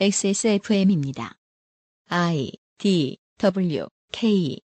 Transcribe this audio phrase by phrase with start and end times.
[0.00, 1.34] XSFM입니다.
[2.08, 4.58] I D W K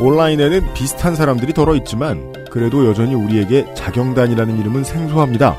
[0.00, 5.56] 온라인에는 비슷한 사람들이 덜어 있지만 그래도 여전히 우리에게 자경단이라는 이름은 생소합니다.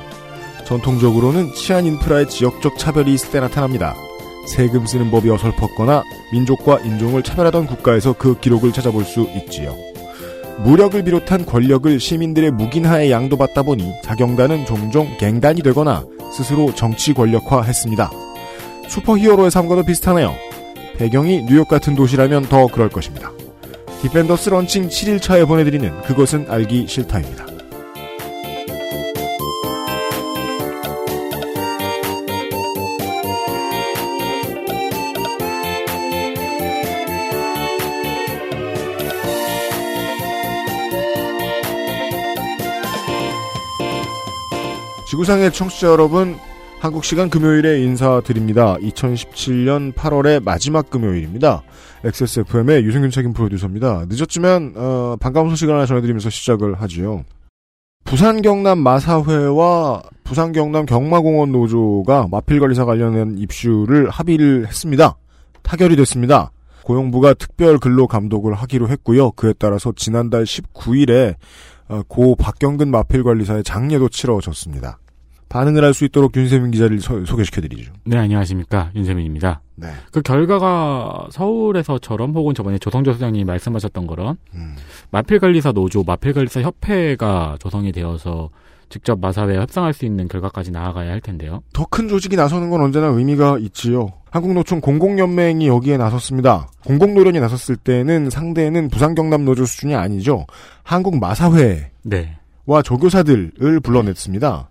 [0.66, 3.96] 전통적으로는 치안 인프라의 지역적 차별이 있을 때 나타납니다.
[4.48, 9.93] 세금 쓰는 법이 어설펐거나 민족과 인종을 차별하던 국가에서 그 기록을 찾아볼 수 있지요.
[10.60, 18.12] 무력을 비롯한 권력을 시민들의 묵인하에 양도받다 보니 자경단은 종종 갱단이 되거나 스스로 정치 권력화했습니다.
[18.88, 20.34] 슈퍼히어로의 삶과도 비슷하네요.
[20.98, 23.32] 배경이 뉴욕 같은 도시라면 더 그럴 것입니다.
[24.02, 27.53] 디펜더스 런칭 7일차에 보내드리는 그것은 알기 싫다입니다.
[45.24, 46.38] 지구상의 청취자 여러분,
[46.80, 48.76] 한국 시간 금요일에 인사드립니다.
[48.76, 51.64] 2017년 8월의 마지막 금요일입니다.
[52.04, 54.06] XSFM의 유승균 책임 프로듀서입니다.
[54.10, 57.24] 늦었지만 어, 반가운 소식을 하나 전해드리면서 시작을 하지요.
[58.04, 65.16] 부산 경남 마사회와 부산 경남 경마공원 노조가 마필관리사 관련한 입슈를 합의를 했습니다.
[65.62, 66.52] 타결이 됐습니다.
[66.84, 69.32] 고용부가 특별 근로 감독을 하기로 했고요.
[69.32, 71.36] 그에 따라서 지난달 19일에
[71.88, 75.00] 어, 고 박경근 마필관리사의 장례도 치러졌습니다.
[75.54, 77.94] 반응을 할 수 있도록 윤세민 기자를 소, 소개시켜드리죠.
[78.06, 78.90] 네, 안녕하십니까.
[78.96, 79.62] 윤세민입니다.
[79.76, 79.88] 네.
[80.12, 84.76] 그 결과가 서울에서처럼 혹은 저번에 조성조 소장님이 말씀하셨던 거런 음,
[85.12, 88.50] 마필관리사 노조, 마필관리사 협회가 조성이 되어서
[88.90, 91.62] 직접 마사회에 협상할 수 있는 결과까지 나아가야 할 텐데요.
[91.74, 94.08] 더 큰 조직이 나서는 건 언제나 의미가 있지요.
[94.32, 96.68] 한국노총 공공연맹이 여기에 나섰습니다.
[96.86, 100.48] 공공노련이 나섰을 때는 상대는 부산경남노조 수준이 아니죠.
[100.82, 102.38] 한국마사회와 네.
[102.84, 104.70] 조교사들을 불러냈습니다.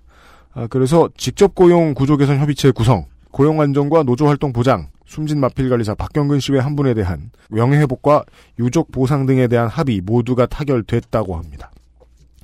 [0.54, 5.68] 아, 그래서 직접 고용 구조 개선 협의체 구성, 고용 안정과 노조 활동 보장, 숨진 마필
[5.68, 8.24] 관리사 박경근 씨의 한 분에 대한 명예 회복과
[8.58, 11.70] 유족 보상 등에 대한 합의 모두가 타결됐다고 합니다.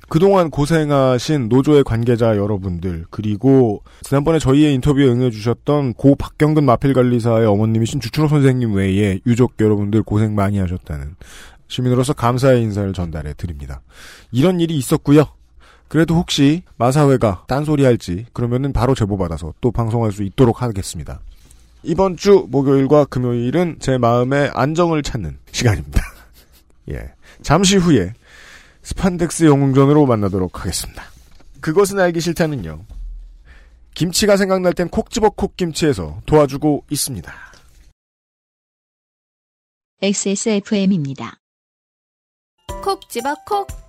[0.09, 8.27] 그동안 고생하신 노조의 관계자 여러분들 그리고 지난번에 저희의 인터뷰에 응해주셨던 고 박경근 마필관리사의 어머님이신 주춘호
[8.27, 11.15] 선생님 외에 유족 여러분들 고생 많이 하셨다는
[11.67, 13.81] 시민으로서 감사의 인사를 전달해 드립니다.
[14.31, 15.25] 이런 일이 있었고요.
[15.89, 21.19] 그래도 혹시 마사회가 딴소리 할지 그러면은 바로 제보받아서 또 방송할 수 있도록 하겠습니다.
[21.83, 26.01] 이번 주 목요일과 금요일은 제 마음의 안정을 찾는 시간입니다.
[26.91, 27.11] 예.
[27.41, 28.13] 잠시 후에
[28.83, 31.03] 스판덱스 영웅전으로 만나도록 하겠습니다.
[31.59, 32.85] 그것은 알기 싫다는요.
[33.95, 37.33] 김치가 생각날 땐 콕 집어 콕 김치에서 도와주고 있습니다.
[40.01, 41.39] XSFM입니다.
[42.83, 43.88] 콕 집어 콕.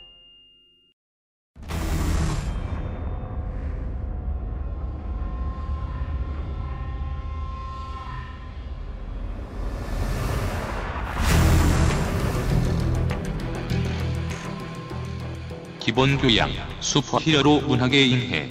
[15.91, 18.47] 기본 교양, 슈퍼 히어로 문학의 이해,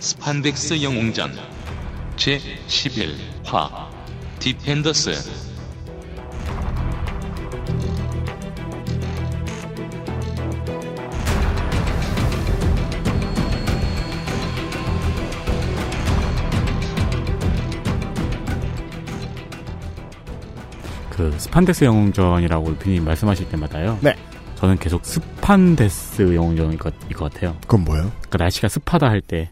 [0.00, 1.34] 스판덱스 영웅전,
[2.16, 3.88] 제 11화,
[4.38, 5.14] 디펜더스.
[21.08, 23.98] 그 스판덱스 영웅전이라고 비님 말씀하실 때마다요.
[24.02, 24.14] 네.
[24.58, 27.56] 저는 계속 습한 death 영웅전일 것, 일것 같아요.
[27.62, 28.10] 그건 뭐예요?
[28.22, 29.50] 그러니까 날씨가 습하다 할 때.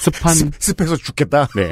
[0.00, 1.46] 습한, 습, 습해서 죽겠다.
[1.54, 1.70] 네.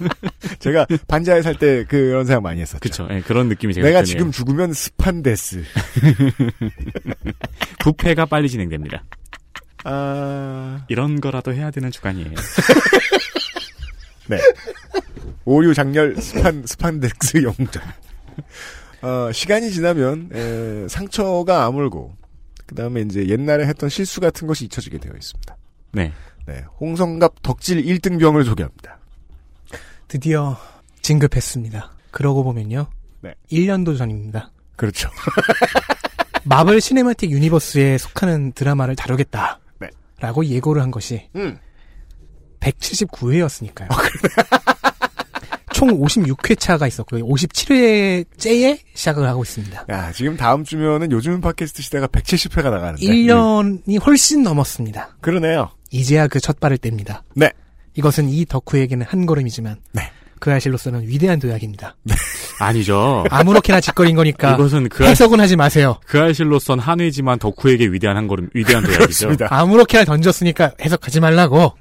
[0.58, 2.78] 제가 반지하에 살 때 그런 생각 많이 했었죠.
[2.80, 3.06] 그쵸.
[3.10, 4.02] 예, 그런 느낌이 제가 내가.
[4.02, 5.62] 지금 죽으면 습한 death.
[7.80, 9.04] 부패가 빨리 진행됩니다.
[9.84, 12.30] 아, 이런 거라도 해야 되는 주간이에요.
[14.28, 14.38] 네.
[15.44, 17.82] 오류 작렬 스판, 스판덱스 영웅전.
[19.02, 22.16] 어, 시간이 지나면, 에, 상처가 아물고,
[22.66, 25.56] 그 다음에 이제 옛날에 했던 실수 같은 것이 잊혀지게 되어 있습니다.
[25.92, 26.12] 네.
[26.46, 26.64] 네.
[26.80, 28.98] 홍성갑 덕질 1등병을 소개합니다.
[30.06, 30.56] 드디어
[31.02, 31.92] 진급했습니다.
[32.10, 32.86] 그러고 보면요.
[33.20, 33.34] 네.
[33.50, 34.50] 1년도 전입니다.
[34.76, 35.10] 그렇죠.
[36.44, 39.60] 마블 시네마틱 유니버스에 속하는 드라마를 다루겠다.
[39.80, 39.88] 네.
[40.20, 41.58] 라고 예고를 한 것이 음.
[42.60, 43.88] 179회였으니까요.
[45.78, 47.24] 총 56회차가 있었고요.
[47.24, 49.84] 57회째에 시작을 하고 있습니다.
[49.90, 53.06] 야, 지금 다음 주면은 요즘 팟캐스트 시대가 170회가 나가는데.
[53.06, 55.16] 1년이 훨씬 넘었습니다.
[55.20, 55.70] 그러네요.
[55.92, 57.20] 이제야 그 첫 발을 뗍니다.
[57.36, 57.52] 네.
[57.94, 60.10] 이것은 이 덕후에게는 한 걸음이지만 네.
[60.40, 61.94] 그 아실로서는 위대한 도약입니다.
[62.58, 63.24] 아니죠.
[63.30, 66.00] 아무렇게나 짓거린 거니까 이것은 그, 알, 해석은 하지 마세요.
[66.06, 69.04] 그 알실로선 한회지만 덕후에게 위대한 한 걸음, 위대한 도약이죠.
[69.28, 69.46] 그렇습니다.
[69.50, 71.72] 아무렇게나 던졌으니까 해석하지 말라고.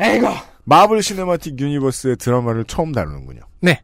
[0.00, 0.53] 에이고.
[0.64, 3.40] 마블 시네마틱 유니버스의 드라마를 처음 다루는군요.
[3.60, 3.80] 네.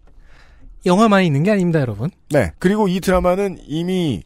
[0.87, 2.11] 영화만 있는 게 아닙니다, 여러분.
[2.31, 2.53] 네.
[2.59, 4.23] 그리고 이 드라마는 이미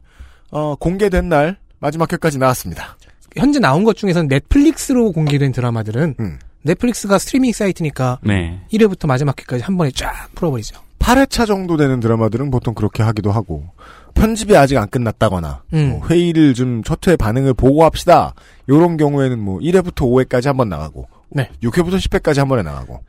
[0.50, 2.96] 어, 공개된 날 마지막 회까지 나왔습니다.
[3.36, 6.38] 현재 나온 것 중에서는 넷플릭스로 공개된 드라마들은 음.
[6.62, 8.60] 넷플릭스가 스트리밍 사이트니까 네.
[8.72, 10.80] 1회부터 마지막 회까지 한 번에 쫙 풀어버리죠.
[11.00, 13.66] 8회차 정도 되는 드라마들은 보통 그렇게 하기도 하고
[14.14, 15.90] 편집이 아직 안 끝났다거나 음.
[15.98, 18.32] 뭐 회의를 좀 첫 회 반응을 보고 합시다.
[18.68, 21.50] 요런 경우에는 뭐 1회부터 5회까지 한 번 나가고 네.
[21.62, 23.00] 6회부터 10회까지 한 번에 나가고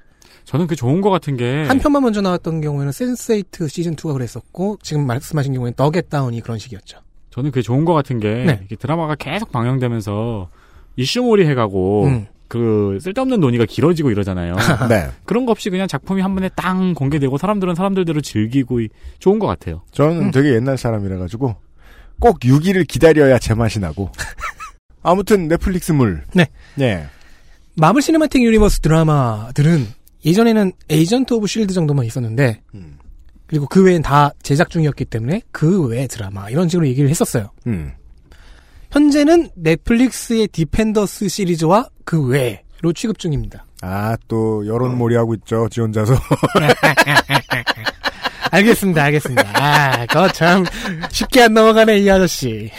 [0.46, 1.64] 저는 그 좋은 것 같은 게.
[1.64, 7.00] 한 편만 먼저 나왔던 경우에는 센스8 시즌2가 그랬었고, 지금 말씀하신 경우에는 너겟 다운이 그런 식이었죠.
[7.32, 8.44] 저는 그게 좋은 것 같은 게.
[8.46, 8.68] 네.
[8.78, 10.50] 드라마가 계속 방영되면서
[10.98, 12.06] 이슈몰이 해가고.
[12.06, 12.28] 음.
[12.48, 14.54] 그 쓸데없는 논의가 길어지고 이러잖아요.
[14.88, 15.10] 네.
[15.26, 19.48] 그런 거 없이 그냥 작품이 한 번에 땅 공개되고 사람들은 사람들대로 즐기고 이- 좋은 것
[19.48, 19.82] 같아요.
[19.94, 20.32] 저는 음.
[20.32, 21.56] 되게 옛날 사람이라 가지고
[22.20, 24.12] 꼭 6일을 기다려야 제맛이 나고
[25.02, 26.46] 아무튼 넷플릭스물 네.
[26.80, 27.08] 예.
[27.76, 29.88] 마블 시네마틱 유니버스 드라마들은
[30.26, 32.98] 예전에는 에이전트 오브 실드 정도만 있었는데, 음.
[33.48, 37.52] 그리고 그 외엔 다 제작 중이었기 때문에 그 외 드라마, 이런 식으로 얘기를 했었어요.
[37.68, 37.92] 음.
[38.92, 43.66] 현재는 넷플릭스의 디펜더스 시리즈와 그 외로 취급 중입니다.
[43.82, 45.68] 아, 또 여론몰이 하고 있죠.
[45.70, 46.16] 지 혼자서.
[48.52, 49.44] 알겠습니다, 알겠습니다.
[49.54, 50.64] 아, 그거 참
[51.12, 52.72] 쉽게 안 넘어가네, 이 아저씨.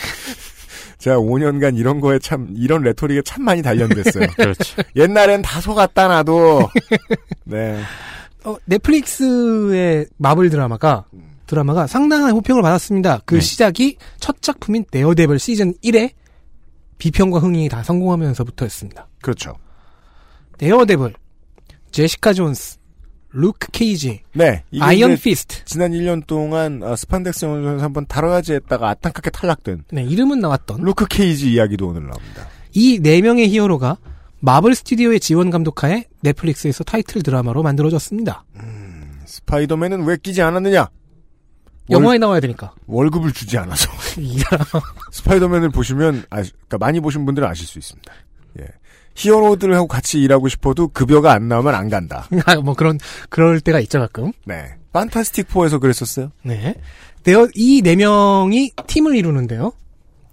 [1.07, 4.27] 제가 5년간 이런 거에 참 이런 레토릭에 참 많이 단련됐어요.
[4.35, 4.83] 그렇죠.
[4.97, 6.69] 옛날엔 다 속았다 나도.
[7.45, 7.81] 네.
[8.43, 11.05] 어, 넷플릭스의 마블 드라마가
[11.47, 13.21] 드라마가 상당한 호평을 받았습니다.
[13.25, 13.41] 그 네.
[13.41, 16.11] 시작이 첫 작품인 네어데블 시즌 1에
[16.99, 19.07] 비평과 흥행이 다 성공하면서부터였습니다.
[19.23, 19.55] 그렇죠.
[20.59, 21.15] 네어데블,
[21.93, 22.79] 제시카 존스,
[23.39, 24.65] 루크 케이지, 네.
[24.81, 25.65] 아이언 피스트.
[25.67, 31.07] 지난 1년 동안 어, 스판덱스 영웅전에서 한번 다뤄야지 했다가 아탄하게 탈락된 네, 이름은 나왔던 루크
[31.07, 32.49] 케이지 이야기도 오늘 나옵니다.
[32.73, 33.99] 이 네 명의 히어로가
[34.41, 38.45] 마블 스튜디오의 지원 감독하에 넷플릭스에서 타이틀 드라마로 만들어졌습니다.
[39.27, 40.89] 스파이더맨은 왜 끼지 않았느냐?
[41.91, 42.75] 영화에 나와야 되니까.
[42.87, 43.89] 월급을 주지 않아서.
[45.13, 48.13] 스파이더맨을 보시면 아, 그러니까 많이 보신 분들은 아실 수 있습니다.
[48.61, 48.65] 예.
[49.17, 52.29] 히어로들하고 같이 일하고 싶어도 급여가 안 나오면 안 간다.
[52.47, 52.99] 아, 뭐 그런
[53.31, 54.33] 그럴 때가 있죠 가끔.
[54.45, 54.75] 네.
[54.93, 56.31] 판타스틱 4에서 그랬었어요.
[56.43, 56.75] 네.
[57.55, 59.73] 이 네 명이 팀을 이루는데요.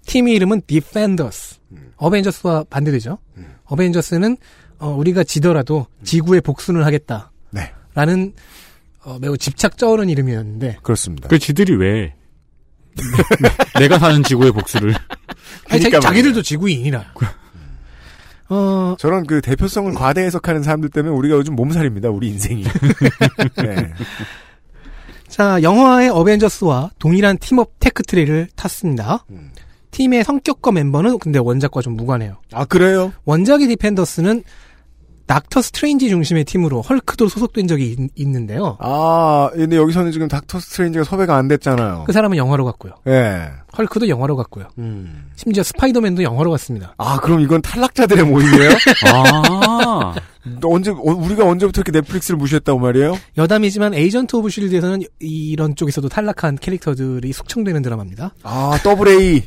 [0.06, 1.56] 팀 이름은 디펜더스.
[1.96, 3.18] 어벤져스와 반대되죠.
[3.64, 4.36] 어벤져스는
[4.78, 7.32] 어, 우리가 지더라도 지구의 복수를 하겠다.
[7.50, 7.72] 네.
[7.94, 8.34] 라는
[9.04, 11.28] 어, 매우 집착 쩌는 이름이었는데 그렇습니다.
[11.28, 12.14] 그 지들이 왜
[13.78, 14.94] 내가 사는 지구의 복수를
[15.68, 17.14] 아니, 그러니까 자기들도 지구인이라.
[18.48, 22.10] 어, 저런 그 대표성을 과대 해석하는 사람들 때문에 우리가 요즘 몸살입니다.
[22.10, 22.64] 우리 인생이.
[23.56, 23.92] 네.
[25.28, 29.24] 자, 영화의 어벤져스와 동일한 team-up tech tree를 탔습니다.
[29.30, 29.50] 음.
[29.90, 32.38] 팀의 성격과 멤버는 근데 원작과 좀 무관해요.
[32.52, 33.12] 아 그래요?
[33.24, 34.42] 원작의 디펜더스는
[35.26, 41.04] 닥터 스트레인지 중심의 팀으로 헐크도 소속된 적이 있, 는데요 아 근데 여기서는 지금 닥터 스트레인지가
[41.04, 42.04] 섭외가 안 됐잖아요.
[42.06, 42.94] 그 사람은 영화로 갔고요.
[43.08, 43.48] 예.
[43.76, 44.68] 헐크도 영화로 갔고요.
[44.78, 45.30] 음.
[45.34, 46.94] 심지어 스파이더맨도 영화로 갔습니다.
[46.98, 48.70] 아 그럼 이건 탈락자들의 모임이에요?
[49.08, 53.18] 아니 언제 어, 우리가 언제부터 이렇게 넷플릭스를 무시했다고 말이에요?
[53.38, 58.34] 여담이지만 에이전트 오브 쉴드에서는 이런 쪽에서도 탈락한 캐릭터들이 숙청되는 드라마입니다.
[58.42, 59.42] 아 double A.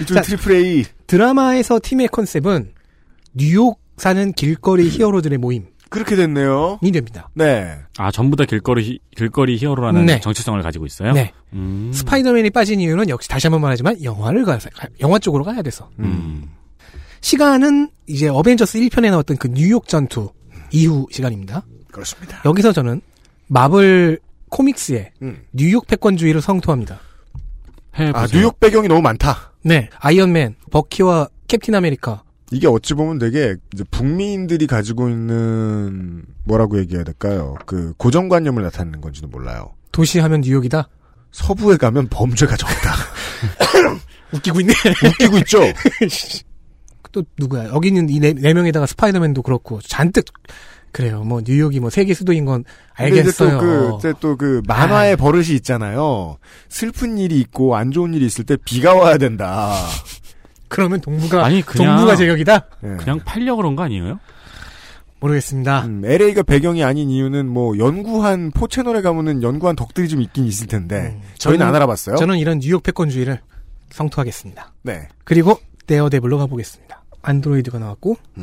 [0.00, 0.84] 이쪽 자, triple A.
[1.06, 2.72] 드라마에서 팀의 컨셉은
[3.34, 6.78] 뉴욕 사는 길거리 히어로들의 모임이 그렇게 됐네요.
[6.92, 7.28] 됩니다.
[7.34, 7.76] 네.
[7.96, 10.20] 아, 전부 다 길거리 길거리 히어로라는 네.
[10.20, 11.12] 정체성을 가지고 있어요.
[11.12, 11.32] 네.
[11.52, 11.90] 음.
[11.94, 14.68] 스파이더맨이 빠진 이유는 역시 다시 한 번 말하지만 영화를 가서
[15.00, 15.88] 영화 쪽으로 가야 돼서.
[16.00, 16.50] 음.
[17.20, 20.30] 시간은 이제 어벤져스 1편에 나왔던 그 뉴욕 전투
[20.72, 21.64] 이후 시간입니다.
[21.90, 22.40] 그렇습니다.
[22.44, 23.00] 여기서 저는
[23.46, 24.18] 마블
[24.50, 25.42] 코믹스의 음.
[25.52, 26.98] 뉴욕 패권주의를 성토합니다.
[27.98, 28.40] 헤아려 보세요.
[28.40, 29.52] 뉴욕 배경이 너무 많다.
[29.62, 29.88] 네.
[29.98, 32.22] 아이언맨, 버키와 캡틴 아메리카.
[32.52, 37.56] 이게 어찌 보면 되게 이제 북미인들이 가지고 있는 뭐라고 얘기해야 될까요?
[37.66, 39.72] 그 고정관념을 나타내는 건지도 몰라요.
[39.92, 40.88] 도시 하면 뉴욕이다.
[41.32, 42.94] 서부에 가면 범죄가 적다.
[44.32, 44.72] 웃기고 있네.
[45.08, 45.60] 웃기고 있죠?
[47.12, 47.66] 또 누구야?
[47.68, 50.26] 여기 있는 이네 명에다가 스파이더맨도 그렇고 잔뜩
[50.92, 51.24] 그래요.
[51.24, 53.50] 뭐 뉴욕이 뭐 세계 수도인 건 알겠어요.
[53.50, 56.38] 또 그, 이제 또 그 만화의 버릇이 있잖아요.
[56.68, 59.74] 슬픈 일이 있고 안 좋은 일이 있을 때 비가 와야 된다.
[60.68, 62.66] 그러면 동부가 아니, 그냥- 동부가 제격이다.
[62.84, 62.88] 예.
[62.98, 64.18] 그냥 팔려 그런 거 아니에요?
[65.20, 65.86] 모르겠습니다.
[65.86, 70.66] 음, LA가 배경이 아닌 이유는 뭐 연구한 포 채널에 가면은 연구한 덕들이 좀 있긴 있을
[70.66, 72.16] 텐데 음, 저희는 저는- 안 알아봤어요.
[72.16, 73.40] 저는 이런 뉴욕 패권주의를
[73.90, 74.72] 성토하겠습니다.
[74.82, 75.08] 네.
[75.24, 77.02] 그리고 데어데블로 가보겠습니다.
[77.22, 78.16] 안드로이드가 나왔고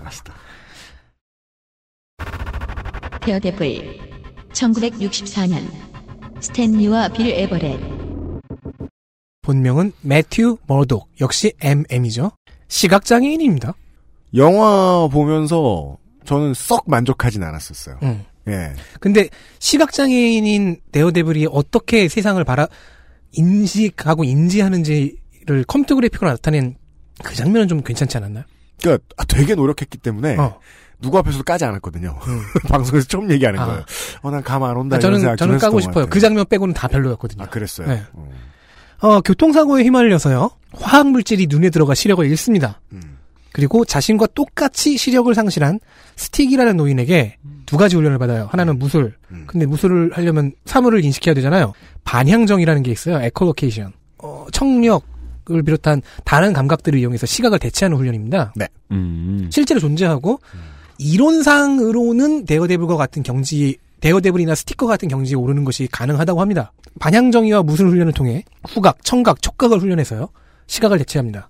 [0.00, 0.34] 알았다.
[3.20, 3.98] 데어데블
[4.52, 5.68] 1964년
[6.40, 7.78] 스탠리와 빌 에버렛
[9.52, 12.30] 본명은 매튜 머독 역시 MM이죠.
[12.68, 13.74] 시각장애인입니다.
[14.36, 17.98] 영화 보면서 저는 썩 만족하진 않았었어요.
[18.04, 18.24] 음.
[18.48, 18.72] 예.
[19.00, 22.68] 근데 시각장애인인 데어데블이 어떻게 세상을 바라
[23.32, 26.76] 인식하고 인지하는지를 컴퓨터 그래픽으로 나타낸
[27.22, 28.44] 그 장면은 좀 괜찮지 않았나요?
[28.80, 30.58] 그러니까 아, 되게 노력했기 때문에 어.
[31.00, 32.16] 누구 앞에서도 까지 않았거든요.
[32.70, 33.66] 방송에서 처음 얘기하는 아.
[33.66, 33.84] 거예요.
[34.22, 34.96] 어, 난 감 안 온다.
[34.96, 35.94] 아, 저는 저는 까고 것 싶어요.
[36.04, 36.10] 같아요.
[36.10, 37.42] 그 장면 빼고는 다 별로였거든요.
[37.42, 37.88] 아, 그랬어요.
[37.88, 38.02] 네.
[38.12, 38.28] 어.
[39.02, 40.50] 어, 교통사고에 휘말려서요.
[40.74, 42.80] 화학 물질이 눈에 들어가 시력을 잃습니다.
[42.92, 43.18] 음.
[43.52, 45.78] 그리고 자신과 똑같이 시력을 상실한
[46.16, 48.48] 스틱이라는 노인에게 두 가지 훈련을 받아요.
[48.50, 49.14] 하나는 무술.
[49.30, 49.44] 음.
[49.46, 51.74] 근데 무술을 하려면 사물을 인식해야 되잖아요.
[52.04, 53.20] 반향정위라는 게 있어요.
[53.20, 53.92] echolocation.
[54.18, 58.54] 어, 청력을 비롯한 다른 감각들을 이용해서 시각을 대체하는 훈련입니다.
[58.92, 59.50] 음.
[59.52, 60.38] 실제로 존재하고
[60.98, 66.72] 이론상으로는 데어데블과 같은 경지 데어데블이나 스티커 같은 경지에 오르는 것이 가능하다고 합니다.
[66.98, 70.28] 반향정의와 무술 훈련을 통해 후각, 청각, 촉각을 훈련해서요.
[70.66, 71.48] 시각을 대체합니다.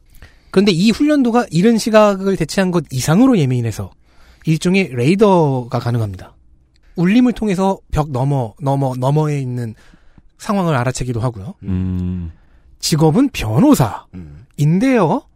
[0.50, 3.90] 그런데 이 훈련도가 이른 시각을 대체한 것 이상으로 예민해서
[4.44, 6.36] 일종의 레이더가 가능합니다.
[6.96, 9.74] 울림을 통해서 벽 너머, 너머, 너머에 있는
[10.36, 11.54] 상황을 알아채기도 하고요.
[11.62, 12.32] 음.
[12.80, 14.02] 직업은 변호사인데요.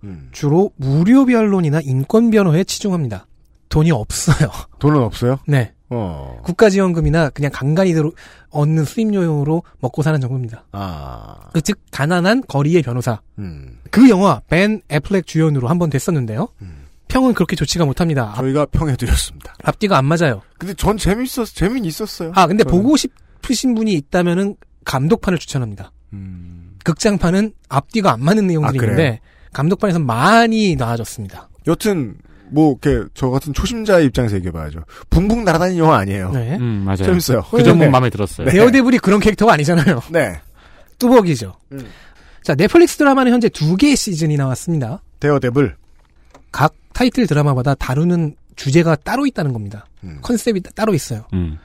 [0.03, 0.09] 음.
[0.09, 0.29] 음.
[0.33, 3.27] 주로 무료 변론이나 인권 변호에 치중합니다.
[3.71, 4.51] 돈이 없어요.
[4.81, 5.39] 돈은 없어요?
[5.47, 5.73] 네.
[5.91, 6.39] 어.
[6.43, 8.11] 국가지원금이나 그냥 간간히 들어
[8.51, 10.65] 얻는 수입료용으로 먹고 사는 정도입니다.
[10.73, 11.37] 아.
[11.53, 13.21] 그 즉 가난한 거리의 변호사.
[13.39, 13.79] 음.
[13.91, 16.49] 그 영화 벤 애플렉 주연으로 한 번 됐었는데요.
[16.63, 16.87] 음.
[17.09, 18.31] 평은 그렇게 좋지가 못합니다.
[18.31, 19.55] 앞, 저희가 평해드렸습니다.
[19.63, 20.43] 앞뒤가 안 맞아요.
[20.59, 22.33] 근데 전 재밌었, 재민 있었어요.
[22.35, 22.77] 아 근데 저는.
[22.83, 25.93] 보고 싶으신 분이 있다면은 감독판을 추천합니다.
[26.13, 26.77] 음.
[26.85, 28.83] 극장판은 앞뒤가 안 맞는 내용들이 아?
[28.83, 29.21] 있는데
[29.53, 31.49] 감독판에서 많이 나아졌습니다.
[31.67, 32.17] 여튼,
[32.51, 34.81] 뭐, 이렇게, 저 같은 초심자의 입장에서 얘기해봐야죠.
[35.11, 36.31] 붕붕 날아다니는 영화 아니에요.
[36.33, 36.57] 네.
[36.59, 36.97] 음, 맞아요.
[37.05, 37.43] 재밌어요.
[37.51, 37.89] 그 점은 네.
[37.89, 38.47] 마음에 들었어요.
[38.47, 38.53] 네.
[38.53, 40.01] 데어데블이 그런 캐릭터가 아니잖아요.
[40.11, 40.41] 네.
[40.99, 41.55] 뚜벅이죠.
[41.73, 41.87] 음.
[42.43, 45.03] 자, 넷플릭스 드라마는 현재 두 개의 시즌이 나왔습니다.
[45.21, 45.77] 데어데블.
[46.53, 49.87] 각 타이틀 드라마마다 다루는 주제가 따로 있다는 겁니다.
[50.05, 50.19] 음.
[50.23, 51.27] 컨셉이 따- 따로 있어요.
[51.35, 51.59] 음.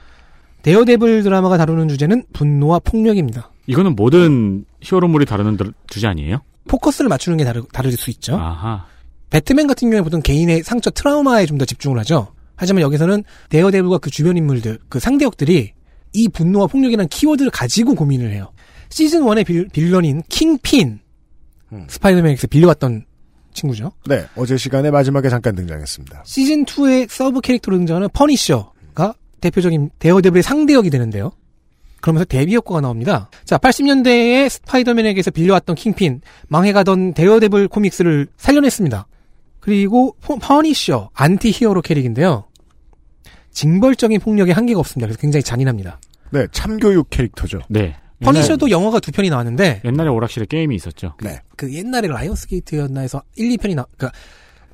[0.62, 3.50] 데어데블 드라마가 다루는 주제는 분노와 폭력입니다.
[3.66, 6.42] 이거는 모든 히어로물이 다루는 들- 주제 아니에요?
[6.68, 8.36] 포커스를 맞추는 게 다르, 다를 수 있죠.
[8.36, 8.84] 아하.
[9.32, 12.34] 배트맨 같은 경우에 보통 개인의 상처 트라우마에 좀 더 집중을 하죠.
[12.54, 15.72] 하지만 여기서는 데어데블과 그 주변 인물들, 그 상대역들이
[16.12, 18.52] 이 분노와 폭력이라는 키워드를 가지고 고민을 해요.
[18.90, 21.00] 시즌 1의 빌, 빌런인 킹핀,
[21.72, 21.86] 음.
[21.88, 23.06] 스파이더맨에서 빌려왔던
[23.54, 23.92] 친구죠.
[24.06, 24.24] 네.
[24.36, 26.24] 어제 시간에 마지막에 잠깐 등장했습니다.
[26.26, 31.32] 시즌 2의 서브 캐릭터로 등장하는 퍼니셔가 대표적인 데어데블의 상대역이 되는데요.
[32.02, 33.30] 그러면서 대비 효과가 나옵니다.
[33.44, 39.06] 자, 80년대에 스파이더맨에게서 빌려왔던 킹핀, 망해가던 데어데블 코믹스를 살려냈습니다.
[39.62, 42.44] 그리고 포- 퍼니셔, 안티 히어로 캐릭인데요.
[43.52, 45.06] 징벌적인 폭력에 한계가 없습니다.
[45.06, 46.00] 그래서 굉장히 잔인합니다.
[46.30, 46.46] 네.
[46.52, 47.60] 참교육 캐릭터죠.
[47.68, 47.96] 네.
[48.20, 51.14] 퍼니셔도 영화가 두 편이 나왔는데 옛날에 오락실에 게임이 있었죠.
[51.22, 51.40] 네.
[51.56, 54.12] 그 옛날에 라이언스 게이트였나 해서 1, 2편이 나, 그니까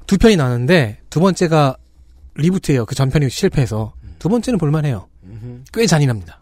[0.06, 1.76] 두 편이 나왔는데 두 번째가
[2.36, 2.86] 리부트예요.
[2.86, 3.92] 그 전편이 실패해서.
[4.18, 5.06] 두 번째는 볼만해요.
[5.72, 6.40] 꽤 잔인합니다.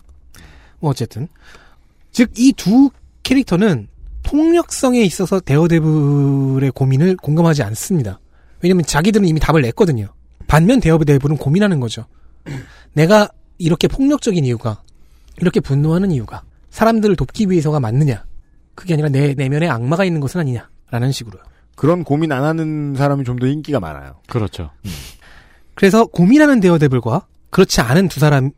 [0.79, 1.27] 뭐 어쨌든.
[2.13, 2.91] 즉, 이 두
[3.23, 3.89] 캐릭터는
[4.23, 8.19] 폭력성에 있어서 데어데블의 고민을 공감하지 않습니다.
[8.63, 10.09] 왜냐면 자기들은 이미 답을 냈거든요.
[10.47, 12.07] 반면 데어데블은 고민하는 거죠.
[12.93, 14.83] 내가 이렇게 폭력적인 이유가,
[15.41, 18.25] 이렇게 분노하는 이유가, 사람들을 돕기 위해서가 맞느냐.
[18.75, 20.69] 그게 아니라 내 내면에 악마가 있는 것은 아니냐.
[20.91, 21.43] 라는 식으로요.
[21.75, 24.15] 그런 고민 안 하는 사람이 좀 더 인기가 많아요.
[24.29, 24.71] 그렇죠.
[25.75, 28.53] 그래서 고민하는 데어데블과 그렇지 않은 두 사람이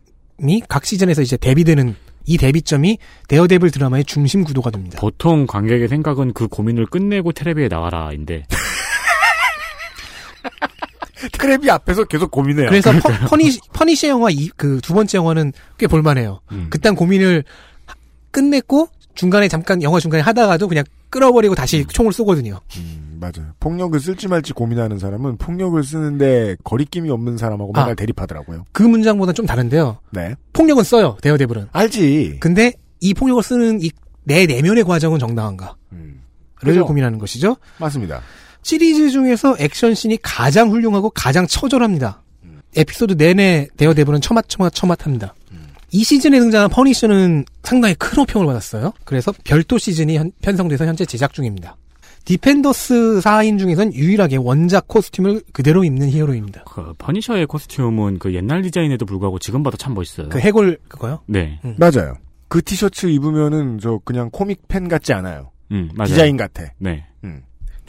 [0.69, 4.99] 각 시즌에서 이제 대비되는 이 대비점이 데어데블 드라마의 중심 구도가 됩니다.
[5.01, 8.45] 보통 관객의 생각은 그 고민을 끝내고 테레비에 나와라인데
[11.33, 12.69] 테레비 앞에서 계속 고민해요.
[12.69, 12.93] 그래서
[13.29, 16.41] 퍼, 니시 퍼니셔 영화 그 두 번째 영화는 꽤 볼만해요.
[16.53, 16.67] 음.
[16.71, 17.45] 그딴 고민을
[17.87, 17.95] 하-
[18.31, 22.61] 끝냈고 중간에 잠깐 영화 중간에 하다가도 그냥 끌어버리고 다시 총을 쏘거든요.
[22.77, 23.51] 음, 맞아요.
[23.59, 27.81] 폭력을 쓸지 말지 고민하는 사람은 폭력을 쓰는데 거리낌이 없는 사람하고 아.
[27.81, 28.65] 맨날 대립하더라고요.
[28.73, 29.99] 그 문장보다 좀 다른데요.
[30.11, 30.35] 네.
[30.53, 31.17] 폭력은 써요.
[31.23, 31.69] 데어데블은.
[31.73, 32.37] 알지.
[32.41, 33.91] 근데 이 폭력을 쓰는 이
[34.25, 36.21] 내 내면의 과정은 정당한가를 음,
[36.55, 36.85] 그죠.
[36.85, 37.57] 고민하는 것이죠.
[37.79, 38.21] 맞습니다.
[38.63, 42.23] 시리즈 중에서 액션씬이 가장 훌륭하고 가장 처절합니다.
[42.77, 45.35] 에피소드 내내 데어데블은 처맛처맛 처맛합니다.
[45.91, 48.93] 이 시즌에 등장한 퍼니셔는 상당히 큰 호평을 받았어요.
[49.05, 51.77] 그래서 별도 시즌이 현- 편성돼서 현재 제작 중입니다.
[52.27, 56.65] 디펜더스 4인 중에선 유일하게 원작 코스튬을 그대로 입는 히어로입니다.
[56.65, 60.29] 그 퍼니셔의 코스튬은 그 옛날 디자인에도 불구하고 지금 봐도 참 멋있어요.
[60.29, 61.21] 그 해골 그거요?
[61.25, 61.59] 네.
[61.79, 62.19] 맞아요.
[62.49, 65.53] 그 티셔츠 입으면은 저 그냥 코믹 팬 같지 않아요.
[65.73, 66.09] 음, 맞아요.
[66.09, 66.65] 디자인 같아.
[66.79, 67.07] 네.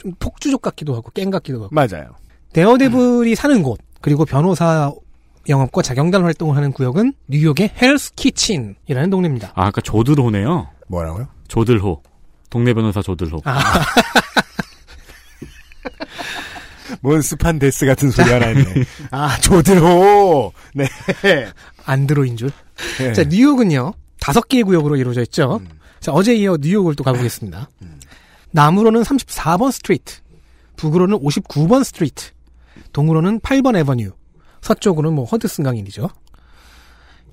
[0.00, 1.74] 좀 폭주족 같기도 하고 깽 같기도 하고.
[1.74, 2.10] 맞아요.
[2.52, 4.92] 데어데블이 사는 곳 그리고 변호사
[5.48, 9.52] 영업과 자경단 활동을 하는 구역은 뉴욕의 헬스 키친이라는 동네입니다.
[9.54, 10.68] 아, 아까 조들호네요.
[10.88, 11.28] 뭐라고요?
[11.48, 12.02] 조들호.
[12.50, 13.40] 동네 변호사 조들호.
[13.44, 13.60] 아,
[17.00, 18.84] 뭔 스판덱스 같은 소리 하나 했네.
[19.12, 20.52] 아, 조들호!
[20.74, 20.86] 네.
[21.84, 22.50] 안드로인 줄.
[22.98, 23.12] 네.
[23.12, 25.60] 자, 뉴욕은요, 다섯 개의 구역으로 이루어져 있죠.
[25.62, 25.68] 음.
[26.00, 27.70] 자, 어제 이어 뉴욕을 또 가보겠습니다.
[28.52, 30.20] 남으로는 34번 street,
[30.76, 32.30] 북으로는 59번 street,
[32.92, 34.12] 동으로는 8번 avenue,
[34.60, 36.08] 서쪽으로는 뭐 허드슨 강이죠.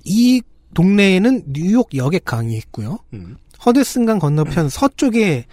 [0.04, 0.42] 이
[0.74, 2.98] 동네에는 뉴욕 여객항이 있고요.
[3.12, 3.36] 음.
[3.64, 5.46] 허드슨 강 건너편 서쪽에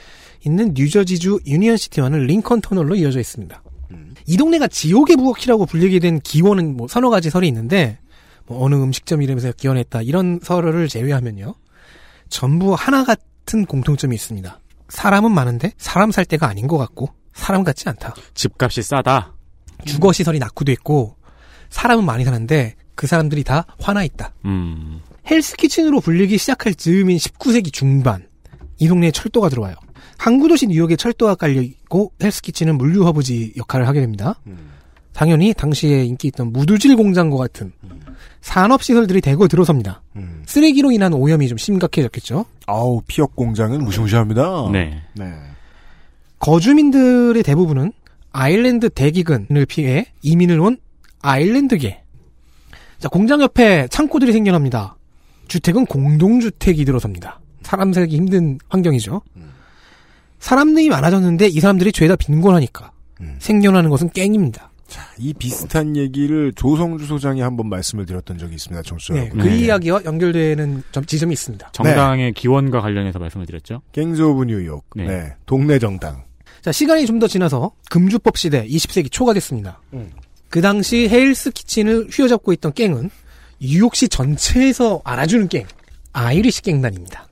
[0.45, 3.63] 있는 뉴저지주 유니언시티와는 링컨 터널로 이어져 있습니다.
[4.27, 7.99] 이 동네가 지옥의 부엌이라고 불리게 된 기원은 뭐 서너 가지 설이 있는데
[8.45, 11.55] 뭐 어느 음식점 이름에서 기원했다 이런 설을 제외하면요
[12.29, 14.59] 전부 하나 같은 공통점이 있습니다.
[14.89, 18.13] 사람은 많은데 사람 살 데가 아닌 것 같고 사람 같지 않다.
[18.33, 19.33] 집값이 싸다.
[19.85, 21.17] 주거 시설이 낙후돼 있고
[21.69, 24.33] 사람은 많이 사는데 그 사람들이 다 화나 있다.
[24.45, 25.01] 음.
[25.29, 28.27] 헬스 키친으로 불리기 시작할 즈음인 19세기 중반
[28.77, 29.75] 이 동네에 철도가 들어와요.
[30.17, 34.39] 항구 도시 뉴욕에 철도가 깔려 있고 헬스 키친은 물류 허브지 역할을 하게 됩니다.
[35.15, 37.71] 당연히 당시에 인기 있던 무두질 공장과 같은
[38.41, 40.03] 산업 시설들이 대거 들어섭니다.
[40.17, 40.43] 음.
[40.45, 42.45] 쓰레기로 인한 오염이 좀 심각해졌겠죠.
[42.67, 44.69] 아우, 피혁 공장은 무시무시합니다.
[44.73, 45.01] 네.
[45.13, 45.33] 네.
[46.39, 47.93] 거주민들의 대부분은
[48.33, 50.77] 아일랜드 대기근을 피해 이민을 온
[51.21, 52.01] 아일랜드계.
[52.99, 54.97] 자, 공장 옆에 창고들이 생겨납니다.
[55.47, 57.39] 주택은 공동주택이 들어섭니다.
[57.61, 59.21] 사람 살기 힘든 환경이죠.
[60.39, 62.91] 사람들이 많아졌는데 이 사람들이 죄다 빈곤하니까
[63.21, 63.37] 음.
[63.39, 64.71] 생겨나는 것은 깽입니다.
[65.17, 69.29] 이 비슷한 얘기를 조성주 소장이 한번 말씀을 드렸던 적이 있습니다, 청취자 네.
[69.29, 69.57] 그 네.
[69.59, 71.69] 이야기와 연결되는 점, 지점이 있습니다.
[71.71, 73.81] 정당의 기원과 관련해서 말씀을 드렸죠.
[73.91, 74.85] Gangs of New York.
[74.95, 75.05] 네.
[75.07, 75.33] 네.
[75.45, 76.23] 동네 정당.
[76.61, 79.79] 자, 시간이 좀 더 지나서 금주법 시대 20세기 초가 됐습니다.
[79.93, 80.11] 음.
[80.49, 83.09] 그 당시 헬스 키친을 휘어잡고 있던 갱은
[83.59, 85.65] 뉴욕시 전체에서 알아주는 갱,
[86.13, 87.27] 아이리시 갱단입니다.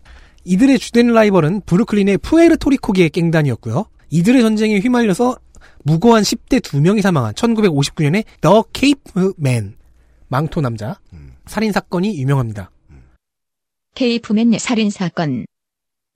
[0.46, 3.86] 이들의 주된 라이벌은 브루클린의 푸에르토리코계의 갱단이었고요.
[4.10, 5.38] 이들의 전쟁에 휘말려서
[5.84, 9.76] 무고한 10대 2명이 사망한 1959년에 The Capeman,
[10.28, 11.00] 망토 남자,
[11.46, 12.72] 살인 사건이 유명합니다.
[13.96, 15.46] Capeman 살인 사건.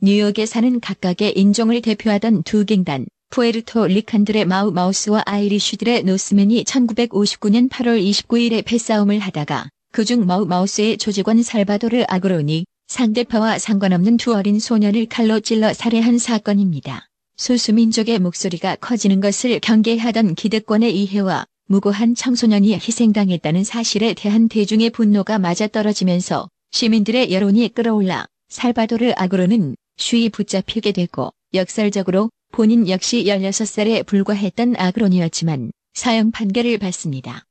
[0.01, 8.01] 뉴욕에 사는 각각의 인종을 대표하던 두 갱단, 푸에르토 리칸들의 마우 마우스와 아이리쉬들의 노스맨이 1959년 8월
[8.01, 15.41] 29일에 패싸움을 하다가 그중 마우 마우스의 조직원 살바도르 아그론이 상대파와 상관없는 두 어린 소년을 칼로
[15.41, 17.07] 찔러 살해한 사건입니다.
[17.37, 26.49] 소수민족의 목소리가 커지는 것을 경계하던 기득권의 이해와 무고한 청소년이 희생당했다는 사실에 대한 대중의 분노가 맞아떨어지면서
[26.71, 36.31] 시민들의 여론이 끓어올라 살바도르 아그로는 쉬이 붙잡히게 되고 역설적으로 본인 역시 16살에 불과했던 아그론이었지만 사형
[36.31, 37.43] 판결을 받습니다.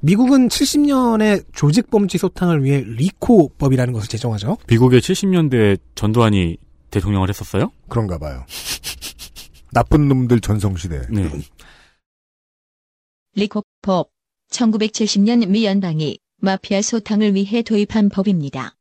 [0.00, 4.58] 미국은 70년에 조직범죄 소탕을 위해 리코법이라는 것을 제정하죠.
[4.68, 6.58] 미국의 70년대에 전두환이
[6.94, 7.72] 대통령을 했었어요?
[7.88, 8.46] 그런가 봐요.
[9.72, 11.08] 나쁜 놈들 전성시대.
[11.10, 11.30] 네.
[13.34, 14.10] 리코법
[14.50, 18.76] 1970년 미 연방이 마피아 소탕을 위해 도입한 법입니다.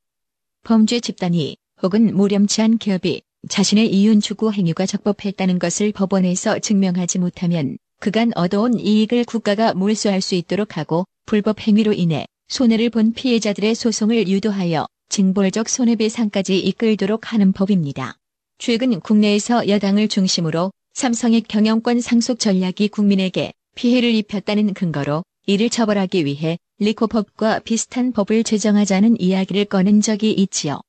[0.63, 8.31] 범죄 집단이 혹은 모렴치한 기업이 자신의 이윤 추구 행위가 적법했다는 것을 법원에서 증명하지 못하면 그간
[8.35, 14.85] 얻어온 이익을 국가가 몰수할 수 있도록 하고 불법 행위로 인해 손해를 본 피해자들의 소송을 유도하여
[15.13, 18.17] 징벌적 손해배상까지 이끌도록 하는 법입니다.
[18.57, 26.57] 최근 국내에서 여당을 중심으로 삼성의 경영권 상속 전략이 국민에게 피해를 입혔다는 근거로 이를 처벌하기 위해
[26.79, 30.81] 리코법과 비슷한 법을 제정하자는 이야기를 꺼낸 적이 있지요.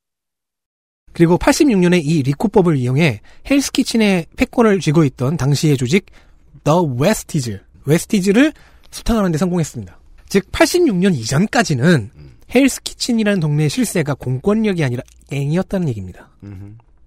[1.12, 6.06] 그리고 86년에 이 리코법을 이용해 헬스키친의 패권을 쥐고 있던 당시의 조직
[6.64, 8.54] The Westies, 웨스티즈를
[8.90, 10.00] 소탕하는 데 성공했습니다.
[10.30, 12.10] 즉 86년 이전까지는
[12.54, 16.30] 헬스 키친이라는 동네의 실세가 공권력이 아니라 갱이었다는 얘기입니다.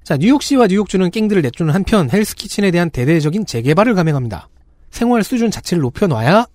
[0.03, 4.49] 자, 뉴욕시와 뉴욕주는 갱들을 내쫓는 한편 헬스 키친에 대한 대대적인 재개발을 감행합니다.
[4.89, 6.47] 생활 수준 자체를 높여놔야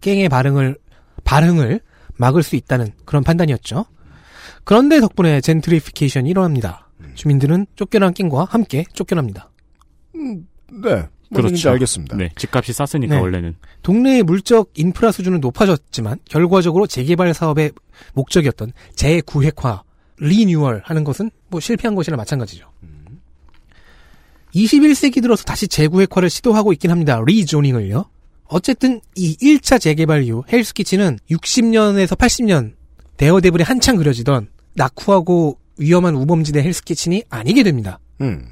[0.00, 0.76] 갱의 발흥을
[1.24, 1.80] 발흥을
[2.16, 3.86] 막을 수 있다는 그런 판단이었죠.
[4.64, 6.90] 그런데 덕분에 젠트리피케이션이 일어납니다.
[7.14, 9.50] 주민들은 쫓겨난 갱과 함께 쫓겨납니다.
[10.14, 11.08] 네.
[11.34, 12.16] 뭔 얘기인지 알겠습니다.
[12.16, 12.30] 네.
[12.36, 13.20] 집값이 쌌으니까 네.
[13.20, 13.56] 원래는.
[13.82, 17.72] 동네의 물적 인프라 수준은 높아졌지만 결과적으로 재개발 사업의
[18.14, 19.82] 목적이었던 재구획화,
[20.18, 22.70] 리뉴얼 하는 것은 뭐 실패한 것이나 마찬가지죠.
[24.54, 27.20] 21세기 들어서 다시 재구획화를 시도하고 있긴 합니다.
[27.26, 28.04] 리조닝을요.
[28.46, 32.74] 어쨌든 이 1차 재개발 이후 헬스키치는 60년에서 80년
[33.16, 37.98] 데어데블이 한창 그려지던 낙후하고 위험한 우범지대 헬스키친이 아니게 됩니다.
[38.20, 38.50] 음.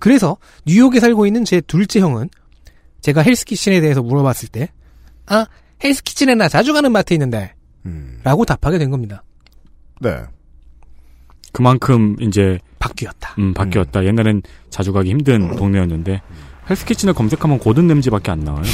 [0.00, 0.36] 그래서
[0.66, 2.28] 뉴욕에 살고 있는 제 둘째 형은
[3.00, 4.70] 제가 헬스키친에 대해서 물어봤을 때,
[5.26, 5.46] 아,
[5.84, 7.54] 헬스키친에 나 자주 가는 마트 있는데,
[7.86, 8.20] 음.
[8.24, 9.22] 라고 답하게 된 겁니다.
[10.00, 10.22] 네.
[11.52, 13.34] 그만큼 이제 바뀌었다.
[13.38, 14.04] 음, 바뀌었다.
[14.04, 16.22] 옛날엔 자주 가기 힘든 동네였는데
[16.68, 18.62] 헬스키친을 검색하면 고든 램지밖에 안 나와요.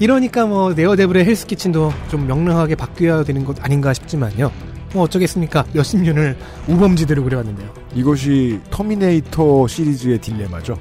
[0.00, 4.50] 이러니까 뭐 데어데블의 헬스키친도 좀 명랑하게 바뀌어야 되는 것 아닌가 싶지만요.
[4.94, 5.64] 뭐 어쩌겠습니까?
[5.72, 6.36] 몇십 년을
[6.68, 7.68] 우범지대로 그려왔는데요.
[7.94, 10.78] 이것이 터미네이터 시리즈의 딜레마죠.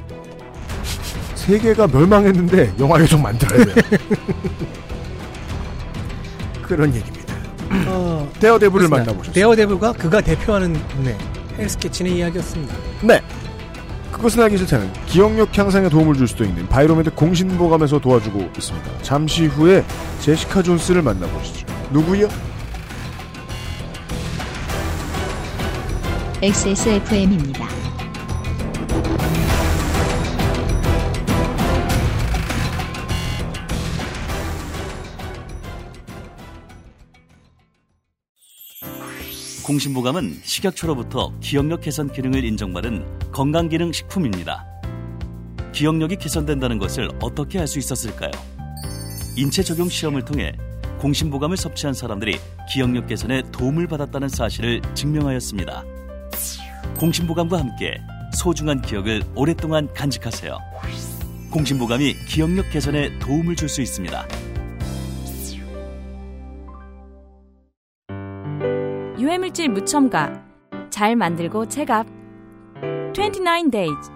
[1.35, 3.75] 세계가 멸망했는데 영화 계속 만들어야 돼요.
[6.61, 7.33] 그런 얘기입니다.
[7.87, 8.87] 어, 데어데블을.
[8.87, 9.33] 만나보셨어요.
[9.33, 11.17] 데어데블과 그가 대표하는 동네
[11.57, 12.75] 헬스키친의 이야기였습니다.
[13.01, 13.19] 네.
[14.11, 18.89] 그것은 알기 싫다는 기억력 향상에 도움을 줄 수도 있는 바이로메드 공신보감에서 도와주고 있습니다.
[19.01, 19.83] 잠시 후에
[20.19, 21.65] 제시카 존스를 만나보시죠.
[21.91, 22.29] 누구요?
[26.43, 27.69] XSFM입니다.
[39.65, 44.65] 공신보감은 식약처로부터 기억력 개선 기능을 인정받은 건강기능 식품입니다.
[45.71, 48.31] 기억력이 개선된다는 것을 어떻게 알 수 있었을까요?
[49.37, 50.51] 인체 적용 시험을 통해
[50.99, 52.37] 공신보감을 섭취한 사람들이
[52.69, 56.02] 기억력 개선에 도움을 받았다는 사실을 증명하였습니다.
[57.03, 58.01] 공신보감과 함께
[58.33, 60.57] 소중한 기억을 오랫동안 간직하세요.
[61.51, 64.25] 공신보감이 기억력 개선에 도움을 줄 수 있습니다.
[69.19, 70.41] 유해물질 무첨가
[70.89, 72.07] 잘 만들고 체갑
[73.13, 74.09] 29 days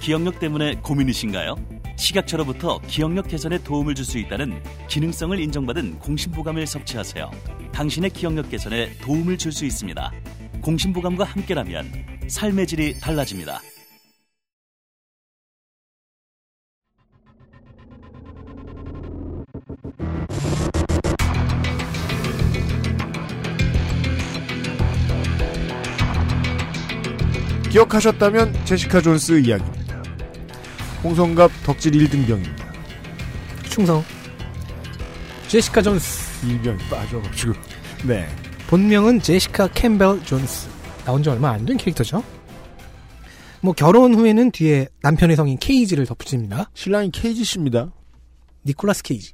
[0.00, 1.56] 기억력 때문에 고민이신가요?
[2.00, 7.30] 식약처로부터 기억력 개선에 도움을 줄 수 있다는 기능성을 인정받은 공신보감을 섭취하세요.
[7.72, 10.12] 당신의 기억력 개선에 도움을 줄 수 있습니다.
[10.62, 11.92] 공신보감과 함께라면
[12.28, 13.60] 삶의 질이 달라집니다.
[27.70, 29.79] 기억하셨다면 제시카 존스 이야기입니다.
[31.02, 32.70] 홍성갑 덕질 1등병입니다.
[33.68, 34.04] 충성.
[35.48, 36.46] 제시카 존스.
[36.46, 37.52] 일병이 빠져가지고.
[38.04, 38.28] 네.
[38.66, 40.68] 본명은 제시카 캠벨 존스.
[41.04, 42.22] 나온 지 얼마 안 된 캐릭터죠.
[43.62, 46.70] 뭐 결혼 후에는 뒤에 남편의 성인 케이지를 덧붙입니다.
[46.74, 47.90] 신랑이 케이지 씨입니다.
[48.66, 49.32] 니콜라스 케이지.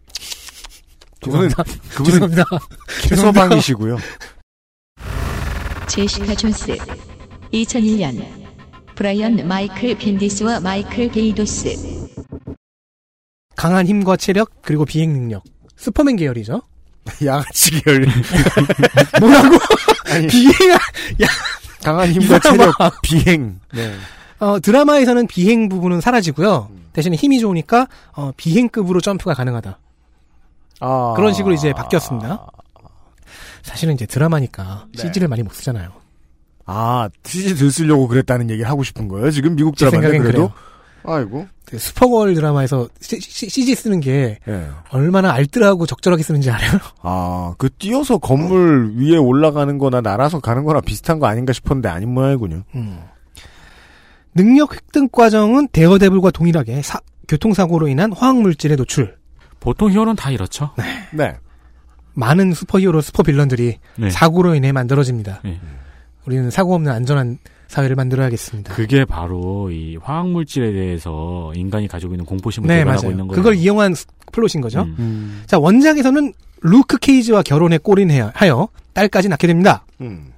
[1.23, 1.63] 그분은, 죄송합니다.
[1.91, 2.45] 그분은 죄송합니다.
[3.03, 3.99] 캐서방이시고요.
[5.89, 6.77] 제시카 존스
[7.53, 8.46] 2001년
[8.97, 12.09] 브라이언 마이클 벤디스와 마이클 게이도스
[13.55, 15.45] 강한 힘과 체력 그리고 비행 능력.
[15.77, 16.63] 슈퍼맨 계열이죠.
[17.25, 18.07] 양아치 계열.
[19.21, 19.59] 뭐라고?
[20.31, 20.79] 비행
[21.83, 22.73] 강한 힘과 이 사람아.
[22.73, 23.61] 체력, 비행.
[23.73, 23.95] 네.
[24.39, 26.71] 어, 드라마에서는 비행 부분은 사라지고요.
[26.93, 29.79] 대신에 힘이 좋으니까 어, 비행급으로 점프가 가능하다.
[30.81, 31.13] 아.
[31.17, 32.47] 그런 식으로 이제 바뀌었습니다.
[33.63, 35.03] 사실은 이제 드라마니까 네.
[35.03, 36.06] CG를 많이 못 쓰잖아요.
[36.67, 39.31] 아, CG 들 쓰려고 그랬다는 얘기를 하고 싶은 거예요?
[39.31, 40.51] 지금 미국 제 드라마인데 그래도?
[41.05, 41.47] 아이고.
[41.65, 44.69] 그 슈퍼걸 드라마에서 C, g 쓰는 게 예.
[44.91, 46.79] 얼마나 알뜰하고 적절하게 쓰는지 알아요?
[47.03, 52.13] 아, 그 뛰어서 건물 위에 올라가는 거나 날아서 가는 거나 비슷한 거 아닌가 싶었는데 아닌
[52.13, 52.63] 모양이군요.
[52.75, 52.99] 음.
[54.35, 59.17] 능력 획득 과정은 데어데블과 동일하게 사- 교통사고로 인한 화학물질의 노출.
[59.61, 60.71] 보통 히어로는 다 이렇죠.
[61.13, 61.37] 네.
[62.15, 64.11] 많은 슈퍼히어로 슈퍼빌런들이 네.
[64.11, 65.41] 사고로 인해 만들어집니다.
[65.45, 65.61] 네.
[66.27, 68.75] 우리는 사고 없는 안전한 사회를 만들어야겠습니다.
[68.75, 73.11] 그게 바로 이 화학 물질에 대해서 인간이 가지고 있는 공포심을 네, 개발하고 맞아요.
[73.13, 73.37] 있는 거예요.
[73.43, 74.83] 그걸 이용한 스- 플롯인 거죠.
[74.83, 74.97] 음.
[74.99, 75.43] 음.
[75.47, 79.85] 자, 원작에서는 루크 케이지와 결혼에 골인하여 딸까지 낳게 됩니다.
[80.01, 80.33] 음.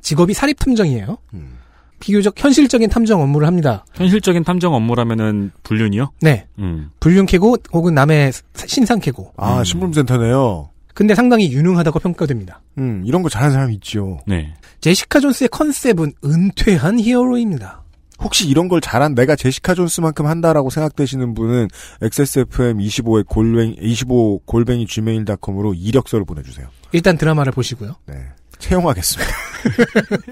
[0.00, 1.18] 직업이 사립 탐정이에요.
[1.34, 1.58] 음.
[2.00, 3.84] 비교적 현실적인 탐정 업무를 합니다.
[3.94, 6.12] 현실적인 탐정 업무라면은 불륜이요?
[6.20, 6.46] 네.
[6.60, 6.90] 음.
[7.00, 9.32] 불륜 캐고 혹은 남의 사- 신상 캐고.
[9.36, 9.64] 아, 음.
[9.64, 10.70] 신분센터네요.
[10.98, 12.60] 근데 상당히 유능하다고 평가됩니다.
[12.78, 14.18] 음, 이런 거 잘하는 사람 있죠.
[14.26, 14.54] 네.
[14.80, 17.84] 제시카 존스의 컨셉은 은퇴한 히어로입니다.
[18.18, 21.68] 혹시 이런 걸 잘한 내가 제시카 존스만큼 한다라고 생각되시는 분은
[22.02, 26.66] XSFM 25의 골뱅이 25 골뱅이 gmail.com으로 이력서를 보내주세요.
[26.90, 27.94] 일단 드라마를 보시고요.
[28.06, 28.14] 네,
[28.58, 29.32] 채용하겠습니다.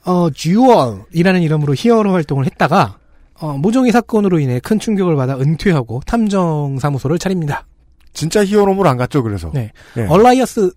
[0.06, 2.96] 어, 쥬얼이라는 이름으로 히어로 활동을 했다가
[3.34, 7.66] 어, 모종의 사건으로 인해 큰 충격을 받아 은퇴하고 탐정 사무소를 차립니다.
[8.12, 9.50] 진짜 히어로물 안 갔죠, 그래서.
[9.54, 9.70] 네.
[9.94, 10.06] 네.
[10.06, 10.72] 얼라이어스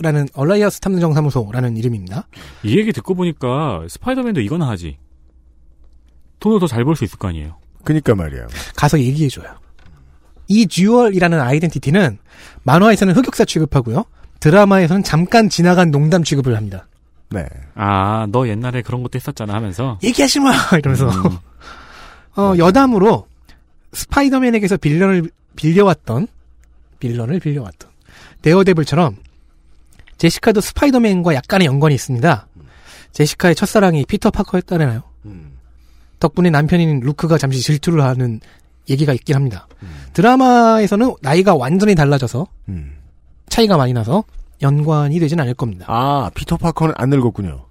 [0.00, 2.28] 라는 얼라이어스 탐정 사무소라는 이름입니다.
[2.62, 4.98] 이 얘기 듣고 보니까 스파이더맨도 이거나 하지.
[6.40, 7.56] 돈을 더 잘 벌 수 있을 거 아니에요.
[7.84, 8.46] 그니까 말이야.
[8.76, 9.46] 가서 얘기해 줘요.
[10.48, 12.18] 이 쥬얼이라는 아이덴티티는
[12.64, 14.04] 만화에서는 흑역사 취급하고요.
[14.40, 16.86] 드라마에서는 잠깐 지나간 농담 취급을 합니다.
[17.30, 17.44] 네.
[17.74, 19.98] 아, 너 옛날에 그런 것도 했었잖아 하면서.
[20.02, 20.52] 얘기하지 마!
[20.78, 21.08] 이러면서.
[21.08, 21.38] 음.
[22.36, 23.26] 어, 여담으로
[23.94, 26.28] 스파이더맨에게서 빌런을 빌려왔던,
[26.98, 27.90] 빌런을 빌려왔던,
[28.42, 29.16] 데어데블처럼
[30.18, 32.48] 제시카도 스파이더맨과 약간의 연관이 있습니다.
[33.12, 35.02] 제시카의 첫사랑이 피터 파커였다잖아요.
[36.20, 38.40] 덕분에 남편인 루크가 잠시 질투를 하는
[38.88, 39.66] 얘기가 있긴 합니다.
[40.14, 42.96] 드라마에서는 나이가 완전히 달라져서 음.
[43.48, 44.24] 차이가 많이 나서
[44.62, 45.84] 연관이 되진 않을 겁니다.
[45.88, 47.66] 아, 피터 파커는 안 늙었군요.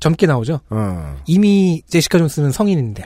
[0.00, 0.60] 젊게 나오죠.
[0.70, 1.16] 어.
[1.26, 3.04] 이미 제시카 존스는 성인인데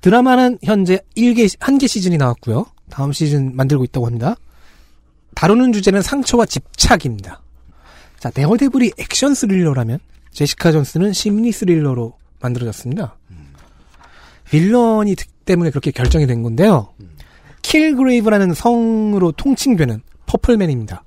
[0.00, 2.66] 드라마는 현재 1개 한 개 시즌이 나왔고요.
[2.90, 4.34] 다음 시즌 만들고 있다고 합니다.
[5.34, 7.42] 다루는 주제는 상처와 집착입니다.
[8.18, 9.98] 자, 데어데블이 액션 스릴러라면
[10.32, 13.16] 제시카 존스는 심리 스릴러로 만들어졌습니다.
[14.50, 16.92] 빌런이 특- 때문에 그렇게 결정이 된 건데요.
[17.62, 21.04] 킬그레이브라는 성으로 통칭되는 퍼플맨입니다.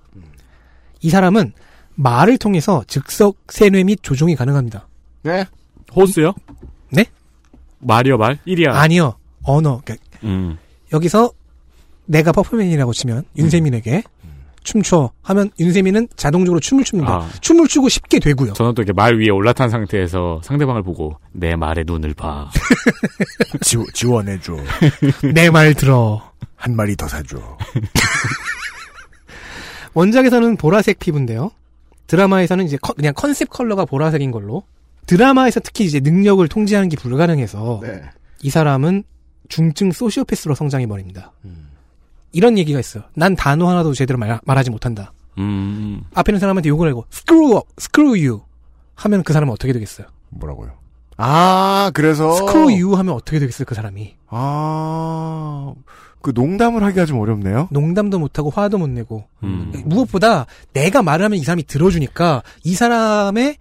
[1.02, 1.54] 이 사람은
[1.96, 4.88] 말을 통해서 즉석 세뇌 및 조종이 가능합니다.
[5.24, 5.46] 네.
[5.96, 6.34] 호스요?
[6.90, 7.06] 네?
[7.80, 8.40] 말이요, 말?
[8.48, 8.70] 1이야.
[8.70, 9.16] 아니요.
[9.44, 9.82] 언어.
[9.86, 10.58] 그러니까 음.
[10.92, 11.32] 여기서
[12.12, 14.04] 내가 퍼플맨이라고 치면 윤세민에게
[14.64, 17.12] 춤춰 하면 윤세민은 자동적으로 춤을 춥니다.
[17.14, 17.30] 아.
[17.42, 18.54] 춤을 추고 쉽게 되고요.
[18.54, 22.50] 저는 또 이렇게 말 위에 올라탄 상태에서 상대방을 보고 내 말에 눈을 봐.
[23.62, 24.56] 지, 지원해줘.
[25.34, 26.22] 내 말 들어.
[26.56, 27.38] 한 마리 더 사줘.
[29.94, 31.52] 원작에서는 보라색 피부인데요.
[32.08, 34.64] 드라마에서는 이제 커- 그냥 컨셉 컬러가 보라색인 걸로.
[35.08, 38.02] 드라마에서 특히 이제 능력을 통제하는 게 불가능해서 네.
[38.44, 39.04] 이 사람은
[39.50, 41.32] 중증 소시오패스로 성장해 버립니다.
[41.46, 41.71] 음.
[42.32, 43.04] 이런 얘기가 있어요.
[43.14, 45.14] 난 단어 하나도 제대로 말, 말하지 못한다.
[45.38, 46.04] 음.
[46.14, 48.42] 앞에 있는 사람한테 욕을 하고 screw up, screw you
[48.96, 50.08] 하면 그 사람은 어떻게 되겠어요?
[50.30, 50.72] 뭐라고요?
[51.18, 52.32] 아, 그래서.
[52.34, 53.66] screw you 하면 어떻게 되겠어요?
[53.66, 55.74] 그 사람이 아,
[56.22, 57.68] 그 농담을 하기가 좀 어렵네요.
[57.72, 59.72] 농담도 못하고 화도 못 내고 음.
[59.86, 63.58] 무엇보다 내가 말을 하면 이 사람이 들어주니까 이 사람의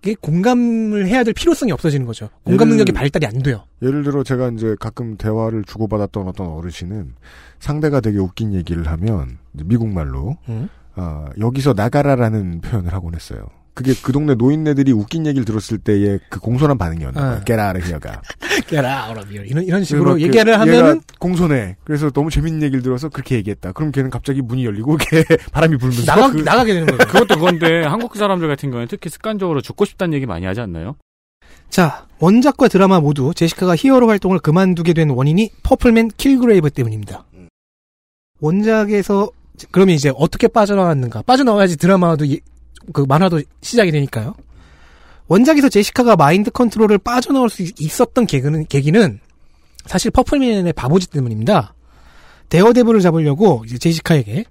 [0.00, 2.30] 게 공감을 해야 될 필요성이 없어지는 거죠.
[2.44, 3.64] 공감 예를- 능력이 발달이 안 돼요.
[3.82, 7.14] 예를 들어 제가 이제 가끔 대화를 주고받았던 어떤 어르신은
[7.58, 10.68] 상대가 되게 웃긴 얘기를 하면 미국 말로 음.
[10.94, 13.46] 아, 여기서 나가라라는 표현을 하곤 했어요.
[13.74, 17.36] 그게 그 동네 노인네들이 웃긴 얘기를 들었을 때의 그 공손한 반응이었나 봐요.
[17.40, 17.44] 어.
[17.44, 17.72] get
[19.08, 19.48] out of here.
[19.48, 21.76] 이런 이런 식으로 얘기를 얘가 하면은 공손해.
[21.84, 23.72] 그래서 너무 재밌는 얘기를 들어서 그렇게 얘기했다.
[23.72, 27.06] 그럼 걔는 갑자기 문이 열리고 걔 바람이 불면서 나가 그- 나가게 되는 거죠.
[27.06, 30.96] 그것도 그건데 한국 사람들 같은 경우는 특히 습관적으로 죽고 싶다는 얘기 많이 하지 않나요?
[31.70, 37.24] 자, 원작과 드라마 모두 제시카가 히어로 활동을 그만두게 된 원인이 퍼플맨 킬그레이브 때문입니다.
[38.40, 39.30] 원작에서
[39.70, 41.22] 그러면 이제 어떻게 빠져나왔는가?
[41.22, 42.40] 빠져나와야지 드라마도 이-
[42.92, 44.34] 그 만화도 시작이 되니까요.
[45.28, 49.20] 원작에서 제시카가 마인드 컨트롤을 빠져나올 수 있- 있었던 계기는, 계기는
[49.86, 51.74] 사실 퍼플맨의 바보짓 때문입니다.
[52.48, 54.44] 데어데블을 잡으려고 이제 제시카에게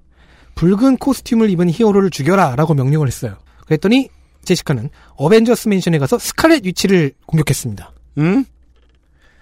[0.56, 3.38] 붉은 코스튬을 입은 히어로를 죽여라 라고 명령을 했어요.
[3.66, 4.10] 그랬더니
[4.46, 7.92] 제시카는 어벤져스 맨션에 가서 스칼렛 위치를 공격했습니다.
[8.20, 8.46] 응?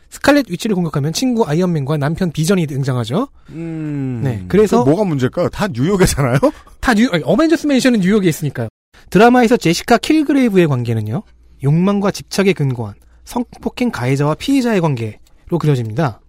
[0.09, 3.27] 스칼렛 위치를 공격하면 친구 아이언맨과 남편 비전이 등장하죠.
[3.49, 4.21] 음.
[4.23, 5.49] 네, 그래서- 그 뭐가 문제일까요?
[5.49, 6.37] 다 뉴욕에잖아요?
[6.79, 8.69] 다 뉴, 어벤져스 맨션은 뉴욕에 있으니까요.
[9.09, 11.23] 드라마에서 제시카 킬그레이브의 관계는요.
[11.63, 16.21] 욕망과 집착에 근거한 성폭행 가해자와 피해자의 관계로 그려집니다.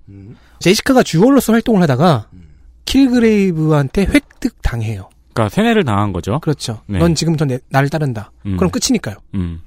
[0.61, 2.29] 제시카가 쥬얼로서 활동을 하다가
[2.85, 5.11] 킬그레이브한테 획득 당해요.
[5.35, 6.41] 그러니까 세뇌를 당한 거죠.
[6.41, 6.81] 그렇죠.
[6.87, 6.99] 네.
[6.99, 8.33] 넌 지금부터 내, 나를 따른다.
[8.47, 8.57] 음.
[8.57, 9.17] 그럼 끝이니까요.
[9.35, 9.61] 음.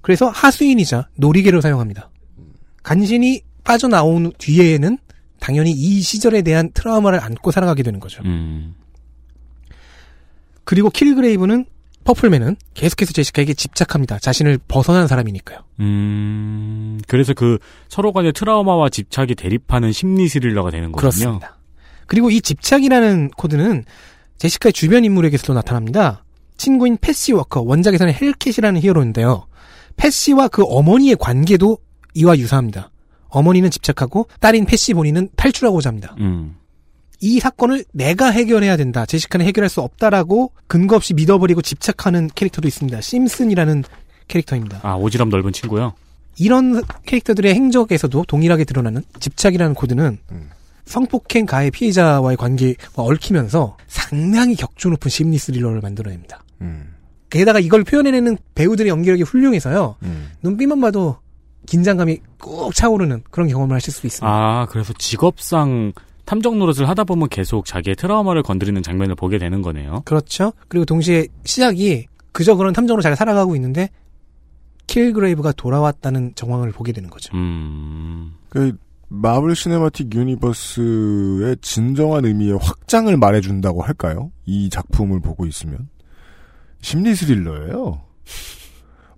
[0.00, 2.10] 그래서 하수인이자 노리개로 사용합니다.
[2.82, 4.98] 간신히 빠져나온 뒤에는
[5.38, 8.22] 당연히 이 시절에 대한 트라우마를 안고 살아가게 되는 거죠.
[8.24, 8.74] 음.
[10.64, 11.66] 그리고 킬그레이브는
[12.06, 14.18] 퍼플맨은 계속해서 제시카에게 집착합니다.
[14.20, 15.58] 자신을 벗어난 사람이니까요.
[15.80, 17.00] 음.
[17.08, 21.00] 그래서 그 서로 간의 트라우마와 집착이 대립하는 심리 스릴러가 되는 거군요.
[21.00, 21.58] 그렇습니다.
[22.06, 23.84] 그리고 이 집착이라는 코드는
[24.38, 26.24] 제시카의 주변 인물에게서도 나타납니다.
[26.56, 29.46] 친구인 패시 워커, 원작에서는 헬캣이라는 히어로인데요.
[29.96, 31.78] 패시와 그 어머니의 관계도
[32.14, 32.90] 이와 유사합니다.
[33.28, 36.14] 어머니는 집착하고 딸인 패시 본인은 탈출하고자 합니다.
[36.20, 36.56] 음.
[37.20, 39.06] 이 사건을 내가 해결해야 된다.
[39.06, 43.00] 제시카는 해결할 수 없다라고 근거 없이 믿어버리고 집착하는 캐릭터도 있습니다.
[43.00, 43.84] 심슨이라는
[44.28, 44.80] 캐릭터입니다.
[44.82, 45.94] 아, 오지랖 넓은 친구요?
[46.38, 50.18] 이런 캐릭터들의 행적에서도 동일하게 드러나는 집착이라는 코드는
[50.84, 56.42] 성폭행 가해 피해자와의 관계와 얽히면서 상당히 격조 높은 심리 스릴러를 만들어냅니다.
[56.60, 56.94] 음.
[57.30, 59.96] 게다가 이걸 표현해내는 배우들의 연기력이 훌륭해서요.
[60.02, 60.30] 음.
[60.42, 61.18] 눈빛만 봐도
[61.66, 64.26] 긴장감이 꾹 차오르는 그런 경험을 하실 수 있습니다.
[64.26, 65.92] 아, 그래서 직업상
[66.26, 70.02] 탐정 노릇을 하다 보면 계속 자기의 트라우마를 건드리는 장면을 보게 되는 거네요.
[70.04, 70.52] 그렇죠.
[70.68, 73.88] 그리고 동시에 시작이 그저 그런 탐정으로 잘 살아가고 있는데
[74.88, 77.34] 킬그레이브가 돌아왔다는 정황을 보게 되는 거죠.
[77.36, 78.34] 음.
[78.48, 78.76] 그
[79.08, 84.32] 마블 시네마틱 유니버스의 진정한 의미의 확장을 말해준다고 할까요?
[84.44, 85.88] 이 작품을 보고 있으면
[86.80, 88.02] 심리 스릴러예요.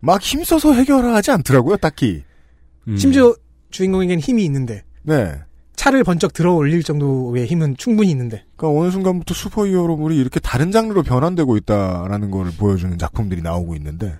[0.01, 2.23] 막 힘써서 해결하지 않더라고요, 딱히.
[2.87, 2.97] 음.
[2.97, 3.35] 심지어
[3.71, 5.40] 주인공에겐 힘이 있는데 네.
[5.79, 11.05] 차를 번쩍 들어 올릴 정도의 힘은 충분히 있는데 그러니까 어느 순간부터 슈퍼히어로물이 이렇게 다른 장르로
[11.05, 14.19] 변환되고 있다라는 걸 보여주는 작품들이 나오고 있는데.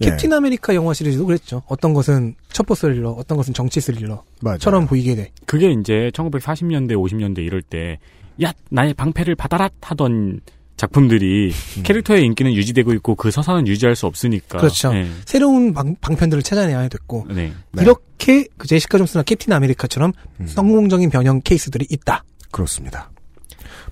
[0.00, 1.62] 예, 캡틴 아메리카 영화 시리즈도 그랬죠.
[1.68, 4.86] 어떤 것은 첩보 스릴러, 어떤 것은 정치 스릴러처럼 맞아요.
[4.86, 5.30] 보이게 돼.
[5.46, 7.98] 그게 이제 1940년대, 50년대 이럴 때,
[8.42, 9.68] 야, 나의 방패를 받아라!
[9.82, 10.40] 하던
[10.76, 11.82] 작품들이 음.
[11.84, 14.58] 캐릭터의 인기는 유지되고 있고 그 서사는 유지할 수 없으니까.
[14.58, 14.92] 그렇죠.
[14.92, 15.08] 네.
[15.24, 17.52] 새로운 방, 방편들을 찾아내야 됐고 네.
[17.72, 17.82] 네.
[18.24, 20.46] 이렇게 그 제시카 존스나 캡틴 아메리카처럼 음.
[20.46, 22.24] 성공적인 변형 케이스들이 있다.
[22.50, 23.10] 그렇습니다.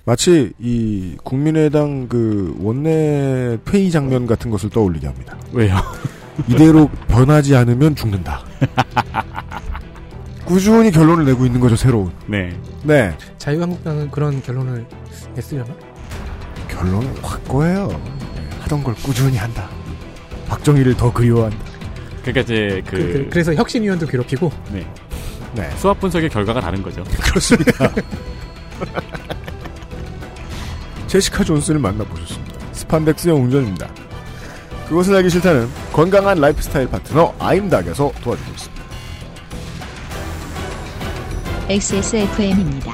[0.05, 5.37] 마치 이 국민의당 그 원내 회의 장면 같은 것을 떠올리게 합니다.
[5.51, 5.75] 왜요?
[6.47, 8.43] 이대로 변하지 않으면 죽는다.
[10.45, 12.11] 꾸준히 결론을 내고 있는 거죠, 새로운.
[12.25, 12.57] 네.
[12.83, 13.15] 네.
[13.37, 14.85] 자유한국당은 그런 결론을
[15.35, 15.73] 냈으려나?
[16.67, 17.87] 결론은 확고해요.
[17.87, 19.69] 네, 하던 걸 꾸준히 한다.
[20.49, 21.72] 박정희를 더 그리워한다.
[22.23, 24.87] 그러니까 이제 그, 그, 그, 래서 혁신위원도 괴롭히고 네.
[25.53, 25.69] 네.
[25.77, 27.03] 수학 분석의 결과가 다른 거죠.
[27.21, 27.91] 그렇습니다.
[31.07, 32.53] 제시카 존스를 만나보셨습니다.
[32.71, 33.87] 스판덱스의 운전입니다.
[34.87, 38.83] 그것을 알기 싫다는 건강한 라이프스타일 파트너 아임닥에서 도와주고 있습니다.
[41.69, 42.93] XSFM입니다.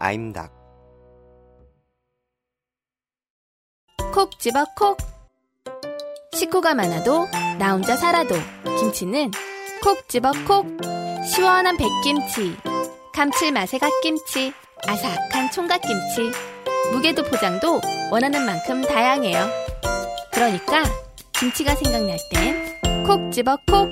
[0.00, 0.50] 아임닭
[4.14, 4.96] 콕 집어 콕.
[6.32, 8.34] 식구가 많아도 나 혼자 살아도
[8.78, 9.30] 김치는
[9.82, 10.66] 콕 집어 콕.
[11.24, 12.56] 시원한 백김치,
[13.14, 14.52] 감칠맛의 갓김치,
[14.88, 16.32] 아삭한 총각김치.
[16.92, 19.46] 무게도 포장도 원하는 만큼 다양해요.
[20.32, 20.82] 그러니까
[21.32, 23.90] 김치가 생각날 땐 콕 집어 콕.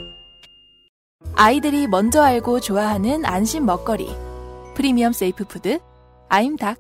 [1.37, 4.09] 아이들이 먼저 알고 좋아하는 안심 먹거리
[4.75, 5.79] 프리미엄 safe food
[6.31, 6.79] 아임닭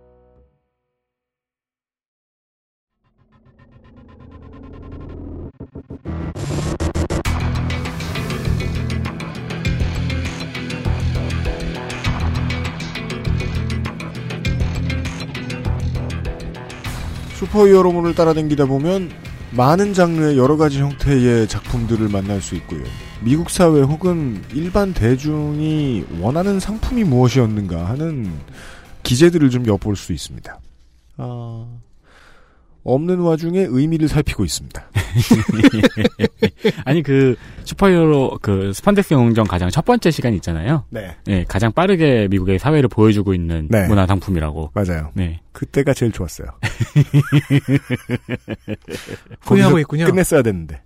[17.39, 19.11] 슈퍼히어로물을 따라다니다 보면
[19.53, 22.83] 많은 장르의 여러 가지 형태의 작품들을 만날 수 있고요.
[23.23, 28.31] 미국 사회 혹은 일반 대중이 원하는 상품이 무엇이었는가 하는
[29.03, 30.59] 기제들을 좀 엿볼 수 있습니다.
[31.19, 31.67] 아,
[32.85, 34.85] 없는 와중에 의미를 살피고 있습니다.
[36.85, 40.85] 아니 그 슈퍼히어로 그 스판덱스 영웅전 가장 첫 번째 시간 있잖아요.
[40.89, 41.17] 네.
[41.25, 43.87] 네, 가장 빠르게 미국의 사회를 보여주고 있는 네.
[43.89, 44.71] 문화 상품이라고.
[44.75, 45.11] 맞아요.
[45.15, 45.41] 네.
[45.53, 46.49] 그때가 제일 좋았어요.
[49.43, 50.07] 후회하고 있군요.
[50.07, 50.81] 끝냈어야 됐는데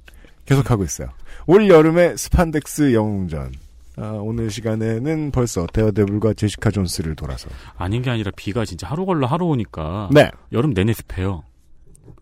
[0.45, 1.09] 계속 하고 있어요.
[1.47, 3.53] 올 여름의 스판덱스 영웅전.
[3.97, 9.27] 아, 오늘 시간에는 벌써 데어데블과 제시카 존스를 돌아서 아닌 게 아니라 비가 진짜 하루 걸러
[9.27, 10.31] 하루 오니까 네.
[10.53, 11.45] 여름 내내 습해요.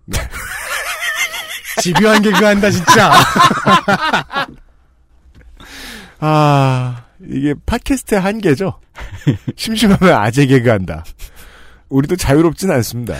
[1.80, 3.12] 집요한 개그 한다 진짜.
[6.18, 8.80] 아 이게 팟캐스트의 한계죠.
[9.56, 11.04] 심심하면 아재 개그 한다.
[11.88, 13.14] 우리도 자유롭진 않습니다.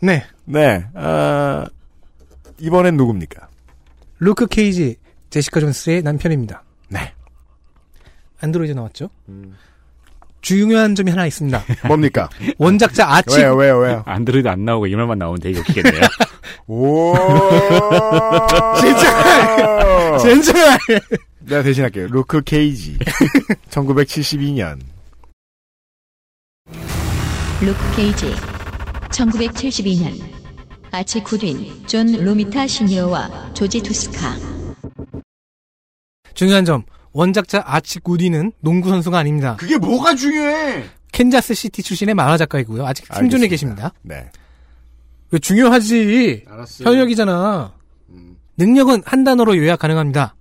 [0.00, 0.24] 네.
[0.44, 0.84] 네.
[0.94, 1.66] 아,
[2.58, 3.48] 이번엔 누굽니까?
[4.18, 4.96] 루크 케이지
[5.30, 6.62] 제시카 존스의 남편입니다.
[6.88, 7.14] 네.
[8.40, 9.10] 안드로이드 나왔죠?
[10.40, 11.62] 중요한 점이 하나 있습니다.
[11.88, 12.28] 뭡니까?
[12.58, 14.02] 원작자 아치 왜요, 왜요, 왜요?
[14.06, 16.02] 안드로이드 안 나오고 이 말만 나오면 되게 웃기겠네요.
[16.66, 17.14] 오,
[18.80, 20.18] 진짜!
[20.18, 20.78] 진짜!
[21.40, 22.06] 내가 대신할게요.
[22.08, 22.98] 루크 케이지.
[23.70, 24.78] 1972년.
[27.62, 28.34] 루크 케이지
[29.10, 30.18] 1972년
[30.92, 34.34] 아치 굿윈, 존 로미타 시니어와 조지 투스카
[36.32, 36.82] 중요한 점
[37.12, 39.56] 원작자 아치 굿윈은 농구 선수가 아닙니다.
[39.58, 40.84] 그게 뭐가 중요해?
[41.12, 42.86] 캔자스 시티 출신의 만화 작가이고요.
[42.86, 43.48] 아직 생존해 알겠습니다.
[43.48, 43.92] 계십니다.
[44.02, 44.30] 네.
[45.30, 46.44] 왜 중요하지?
[46.48, 46.84] 알았어.
[46.84, 47.72] 현역이잖아.
[48.56, 50.34] 능력은 한 단어로 요약 가능합니다.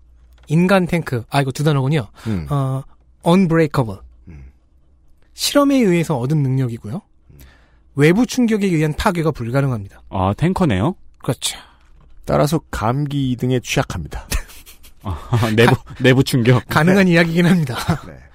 [0.48, 1.24] 인간 탱크.
[1.30, 2.08] 아, 이거 두 단어군요.
[2.28, 2.48] 음.
[2.50, 2.84] 어,
[3.26, 4.00] unbreakable.
[5.34, 7.02] 실험에 의해서 얻은 능력이고요.
[7.96, 10.02] 외부 충격에 의한 파괴가 불가능합니다.
[10.10, 10.96] 아, 탱커네요?
[11.24, 11.58] 그렇죠.
[12.26, 14.28] 따라서 감기 등에 취약합니다.
[15.30, 16.66] 아, 내부, 내부 충격.
[16.68, 17.78] 가능한 이야기긴 합니다.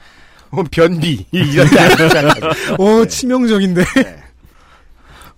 [0.51, 3.85] 어, 변비 이런 데 오, 치명적인데.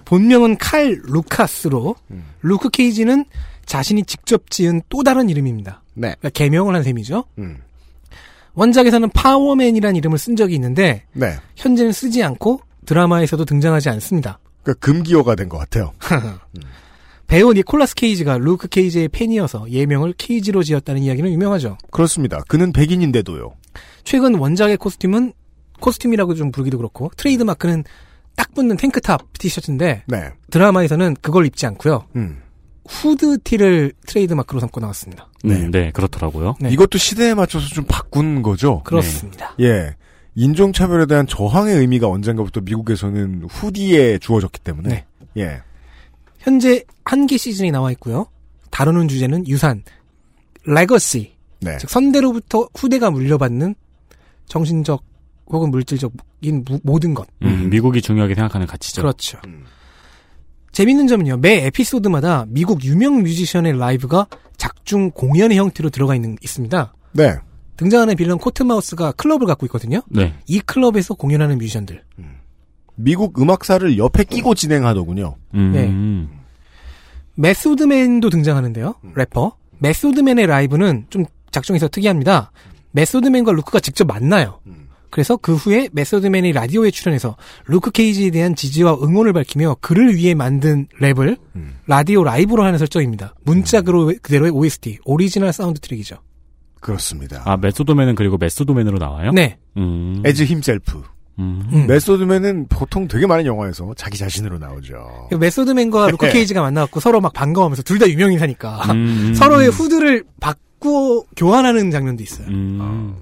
[0.04, 1.96] 본명은 칼 루카스로
[2.42, 3.24] 루크 케이지는
[3.64, 5.82] 자신이 직접 지은 또 다른 이름입니다.
[5.94, 6.08] 네.
[6.20, 7.24] 그러니까 개명을 한 셈이죠.
[7.38, 7.58] 음.
[8.54, 11.36] 원작에서는 파워맨이라는 이름을 쓴 적이 있는데 네.
[11.56, 14.38] 현재는 쓰지 않고 드라마에서도 등장하지 않습니다.
[14.62, 15.92] 그러니까 금기어가 된 것 같아요.
[17.26, 21.76] 배우 니콜라스 케이지가 루크 케이지의 팬이어서 예명을 케이지로 지었다는 이야기는 유명하죠.
[21.90, 22.40] 그렇습니다.
[22.48, 23.52] 그는 백인인데도요.
[24.04, 25.32] 최근 원작의 코스튬은
[25.80, 27.84] 코스튬이라고 좀 부르기도 그렇고 트레이드 마크는
[28.36, 30.30] 딱 붙는 탱크탑 티셔츠인데 네.
[30.50, 32.06] 드라마에서는 그걸 입지 않고요.
[32.16, 32.42] 음.
[32.88, 35.28] 후드 티를 트레이드 마크로 삼고 나왔습니다.
[35.42, 36.54] 네, 네, 그렇더라고요.
[36.60, 36.70] 네.
[36.70, 38.82] 이것도 시대에 맞춰서 좀 바꾼 거죠.
[38.84, 39.54] 그렇습니다.
[39.60, 39.96] 예.
[40.36, 44.88] 인종차별에 대한 저항의 의미가 언젠가부터 미국에서는 후디에 주어졌기 때문에.
[44.88, 45.04] 네.
[45.38, 45.62] 예.
[46.46, 48.26] 현재 한 개 시즌이 나와 있고요.
[48.70, 49.82] 다루는 주제는 유산,
[50.64, 51.76] legacy, 네.
[51.78, 53.74] 즉 선대로부터 후대가 물려받는
[54.46, 55.02] 정신적
[55.48, 57.26] 혹은 물질적인 무- 모든 것.
[57.42, 59.02] 음, 미국이 중요하게 생각하는 가치죠.
[59.02, 59.38] 그렇죠.
[60.70, 61.38] 재밌는 점은요.
[61.38, 66.94] 매 에피소드마다 미국 유명 뮤지션의 라이브가 작중 공연의 형태로 들어가 있는 있습니다.
[67.12, 67.34] 네.
[67.76, 70.00] 등장하는 빌런 코트마우스가 클럽을 갖고 있거든요.
[70.08, 70.34] 네.
[70.46, 72.04] 이 클럽에서 공연하는 뮤지션들.
[72.98, 75.36] 미국 음악사를 옆에 끼고 진행하더군요.
[75.54, 75.72] 음.
[75.72, 75.86] 네.
[77.36, 78.94] 메소드맨도 등장하는데요.
[79.14, 79.56] 래퍼.
[79.78, 82.50] 메소드맨의 라이브는 좀 작중에서 특이합니다.
[82.92, 84.60] 메소드맨과 루크가 직접 만나요.
[85.10, 90.86] 그래서 그 후에 메소드맨이 라디오에 출연해서 루크 케이지에 대한 지지와 응원을 밝히며 그를 위해 만든
[91.00, 91.38] 랩을
[91.86, 93.34] 라디오 라이브로 하는 설정입니다.
[93.44, 96.16] 문자 그로- 그대로의 OST, 오리지널 사운드 트랙이죠.
[96.80, 97.42] 그렇습니다.
[97.44, 99.30] 아, 메소드맨은 그리고 메소드맨으로 나와요?
[99.32, 99.58] 네.
[99.76, 100.22] 음.
[100.24, 101.02] As himself.
[101.38, 101.62] 음.
[101.72, 101.86] 음.
[101.86, 105.28] 메소드맨은 보통 되게 많은 영화에서 자기 자신으로 나오죠.
[105.38, 106.32] 메소드맨과 루크 네.
[106.32, 109.34] 케이지가 만나갖고 서로 막 반가워하면서 둘 다 유명인사니까 음.
[109.36, 112.46] 서로의 후드를 바꾸어 교환하는 장면도 있어요.
[112.48, 113.16] 음.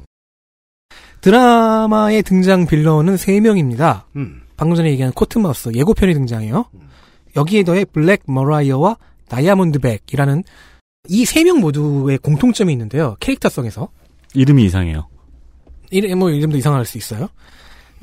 [1.20, 4.02] 드라마의 등장 빌런은 3명입니다.
[4.16, 4.42] 음.
[4.56, 6.66] 방금 전에 얘기한 코튼마우스 예고편이 등장해요.
[7.36, 8.96] 여기에 더해 블랙 머라이어와
[9.28, 10.44] 다이아몬드 백이라는
[11.08, 13.16] 이세명 모두의 공통점이 있는데요.
[13.20, 13.88] 캐릭터성에서
[14.34, 15.08] 이름이 이상해요.
[15.90, 17.28] 이름 뭐 이름도 이상할 수 있어요.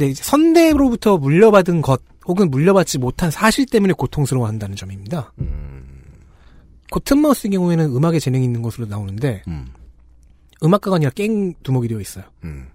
[0.02, 5.32] 근데 이제 선대로부터 물려받은 것 혹은 물려받지 못한 사실 때문에 고통스러워한다는 점입니다.
[6.90, 9.68] 코튼마우스의 경우에는 음악에 재능이 있는 것으로 나오는데 음.
[10.64, 12.24] 음악가가 아니라 깽 두목이 되어 있어요.
[12.44, 12.68] 음.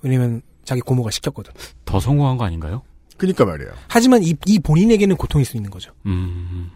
[0.00, 1.52] 왜냐면 자기 고모가 시켰거든.
[1.84, 2.80] 더 성공한 거 아닌가요?
[3.18, 3.72] 그니까 말이에요.
[3.88, 5.92] 하지만 이, 이 본인에게는 고통일 수 있는 거죠.
[6.06, 6.70] 음.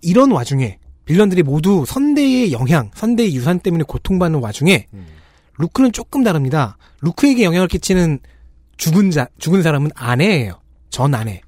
[0.00, 4.88] 이런 와중에 빌런들이 모두 선대의 영향, 선대의 유산 때문에 고통받는 와중에
[5.58, 6.78] 루크는 조금 다릅니다.
[7.02, 8.20] 루크에게 영향을 끼치는
[8.82, 10.60] 죽은 자, 죽은 사람은 아내예요.
[10.90, 11.40] 전 아내.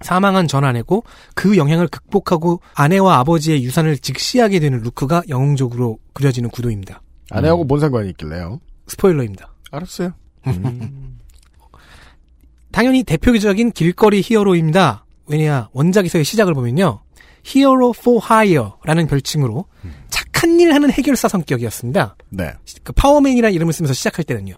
[0.00, 1.02] 사망한 전 아내고
[1.34, 7.02] 그 영향을 극복하고 아내와 아버지의 유산을 직시하게 되는 루크가 영웅적으로 그려지는 구도입니다.
[7.30, 8.60] 아내하고 뭔 상관이 있길래요?
[8.86, 9.52] 스포일러입니다.
[9.72, 10.12] 알았어요.
[12.70, 15.06] 당연히 대표적인 길거리 히어로입니다.
[15.26, 17.00] 왜냐 원작에서의 시작을 보면요.
[17.42, 19.64] 히어로 for hire라는 별칭으로
[20.08, 22.16] 착한 일 하는 해결사 성격이었습니다.
[22.28, 22.52] 네.
[22.84, 24.54] 그 파워맨이라는 이름을 쓰면서 시작할 때는요.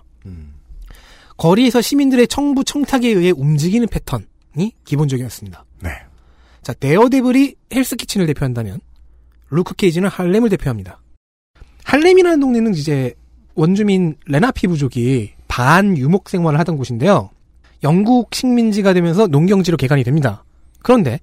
[1.36, 5.64] 거리에서 시민들의 청부 청탁에 의해 움직이는 패턴이 기본적이었습니다.
[5.82, 5.90] 네.
[6.62, 8.80] 자, 데어데블이 헬스키친을 대표한다면
[9.50, 11.00] 루크 케이지는 할렘을 대표합니다.
[11.84, 13.14] 할렘이라는 동네는 이제
[13.54, 17.30] 원주민 레나피 부족이 반 유목 생활을 하던 곳인데요.
[17.82, 20.44] 영국 식민지가 되면서 농경지로 개간이 됩니다.
[20.82, 21.20] 그런데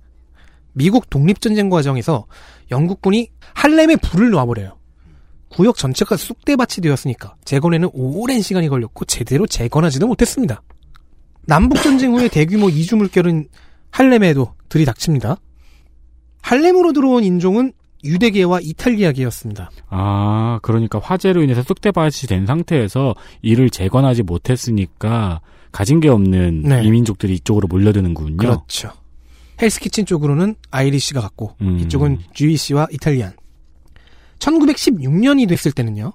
[0.72, 2.26] 미국 독립전쟁 과정에서
[2.72, 4.78] 영국군이 할렘에 불을 놔버려요.
[5.54, 10.62] 구역 전체가 쑥대밭이 되었으니까 재건에는 오랜 시간이 걸렸고 제대로 재건하지도 못했습니다.
[11.46, 13.48] 남북전쟁 후에 대규모 이주 물결은
[13.92, 15.38] 할렘에도 들이닥칩니다.
[16.42, 17.74] 할렘으로 들어온 인종은
[18.04, 19.72] 유대계와 이탈리아계였습니다.
[19.90, 25.42] 아, 그러니까 화재로 인해서 쑥대밭이 된 상태에서 이를 재건하지 못했으니까
[25.72, 26.84] 가진 게 없는 네.
[26.84, 28.38] 이민족들이 이쪽으로 몰려드는군요.
[28.38, 28.92] 그렇죠.
[29.62, 31.80] 헬스키친 쪽으로는 아이리시가 갔고 음.
[31.80, 33.34] 이쪽은 주이시와 이탈리안.
[34.40, 36.14] 1916년이 됐을 때는요.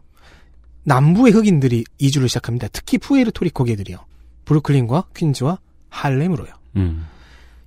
[0.85, 2.69] 남부의 흑인들이 이주를 시작합니다.
[2.69, 3.99] 특히 푸에르토리코 계들이요.
[4.45, 5.59] 브루클린과 퀸즈와
[5.91, 6.49] 할렘으로요.
[6.77, 7.07] 음.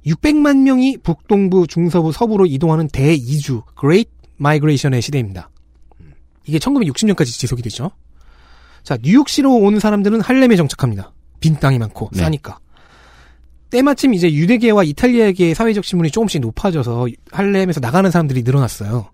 [0.05, 5.49] 600만 명이 북동부, 중서부, 서부로 이동하는 대이주, Great Migration의 시대입니다.
[6.45, 7.91] 이게 1960년까지 지속이 되죠.
[8.83, 11.13] 자, 뉴욕시로 온 사람들은 할렘에 정착합니다.
[11.39, 12.21] 빈 땅이 많고 네.
[12.21, 12.59] 싸니까.
[13.69, 19.09] 때마침 이제 유대계와 이탈리아계의 사회적 신분이 조금씩 높아져서 할렘에서 나가는 사람들이 늘어났어요.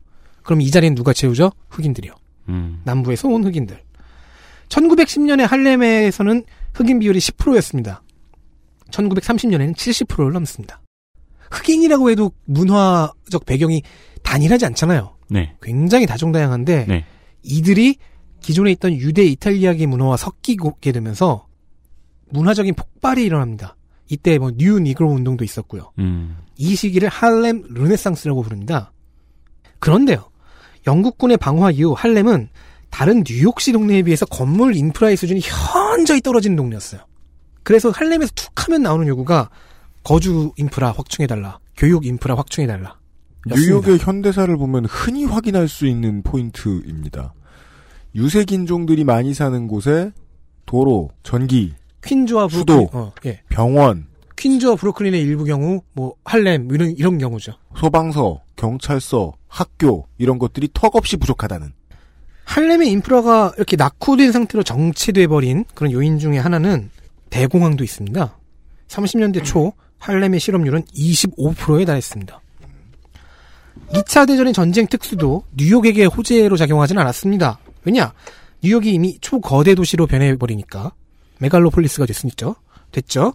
[0.47, 1.51] 그럼 이 자리는 누가 채우죠?
[1.69, 2.13] 흑인들이요.
[2.47, 2.79] 음.
[2.85, 3.81] 남부에서 온 흑인들.
[4.69, 8.01] 1910년에 할렘에서는 흑인 비율이 10%였습니다.
[8.91, 10.79] 1930년에는 70%를 넘습니다.
[11.51, 13.81] 흑인이라고 해도 문화적 배경이
[14.23, 15.17] 단일하지 않잖아요.
[15.29, 15.53] 네.
[15.61, 17.05] 굉장히 다종다양한데 네.
[17.43, 17.97] 이들이
[18.39, 21.45] 기존에 있던 유대 이탈리아계 문화와 섞이게 되면서
[22.29, 23.75] 문화적인 폭발이 일어납니다.
[24.09, 25.91] 이때 뭐 New Negro 운동도 있었고요.
[25.99, 26.37] 음.
[26.55, 28.93] 이 시기를 할렘 르네상스라고 부릅니다.
[29.79, 30.29] 그런데요.
[30.87, 32.49] 영국군의 방화 이후 할렘은
[32.89, 37.01] 다른 뉴욕시 동네에 비해서 건물 인프라의 수준이 현저히 떨어지는 동네였어요.
[37.63, 39.49] 그래서 할렘에서 툭 하면 나오는 요구가
[40.03, 41.59] 거주 인프라 확충해달라.
[41.75, 42.97] 교육 인프라 확충해달라.
[43.45, 47.33] 뉴욕의 현대사를 보면 흔히 확인할 수 있는 포인트입니다.
[48.15, 50.11] 유색인종들이 많이 사는 곳에
[50.65, 51.73] 도로, 전기,
[52.03, 53.41] 퀸즈와 수도, 어, 예.
[53.49, 54.07] 병원,
[54.37, 57.53] 퀸즈와 브루클린의 일부 경우, 뭐, 할렘, 이런, 이런 경우죠.
[57.75, 61.73] 소방서, 경찰서, 학교 이런 것들이 턱없이 부족하다는.
[62.45, 66.89] 할렘의 인프라가 이렇게 낙후된 상태로 정체돼버린 그런 요인 중에 하나는
[67.29, 68.37] 대공황도 있습니다.
[68.87, 72.41] 30년대 초 할렘의 실업률은 25%에 달했습니다.
[73.89, 77.59] 2차 대전의 전쟁 특수도 뉴욕에게 호재로 작용하진 않았습니다.
[77.83, 78.13] 왜냐?
[78.63, 80.93] 뉴욕이 이미 초거대 도시로 변해버리니까
[81.39, 82.55] 메갈로폴리스가 됐으니까
[82.91, 83.33] 됐죠.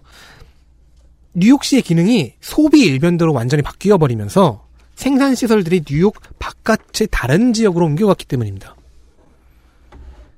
[1.35, 8.77] 뉴욕시의 기능이 소비 일변도로 완전히 바뀌어 버리면서 생산 시설들이 뉴욕 바깥의 다른 지역으로 옮겨갔기 때문입니다.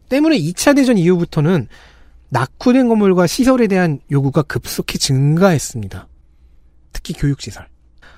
[0.08, 1.68] 때문에 2차 대전 이후부터는
[2.30, 6.08] 낙후된 건물과 시설에 대한 요구가 급속히 증가했습니다.
[6.92, 7.66] 특히 교육시설.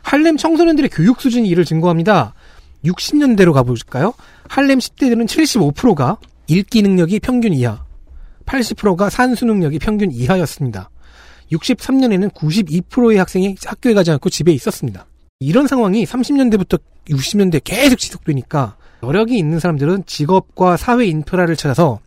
[0.03, 2.34] 할렘 청소년들의 교육 수준이 이를 증거합니다.
[2.84, 4.14] 60년대로 가볼까요?
[4.49, 7.84] 할렘 10대들은 75%가 읽기 능력이 평균 이하,
[8.47, 10.91] 80%가 산수 능력이 평균 이하였습니다.
[11.51, 15.07] 63년에는 92%의 학생이 학교에 가지 않고 집에 있었습니다.
[15.39, 22.01] 이런 상황이 30년대부터 60년대 계속 지속되니까 여력이 있는 사람들은 직업과 사회 인프라를 찾아서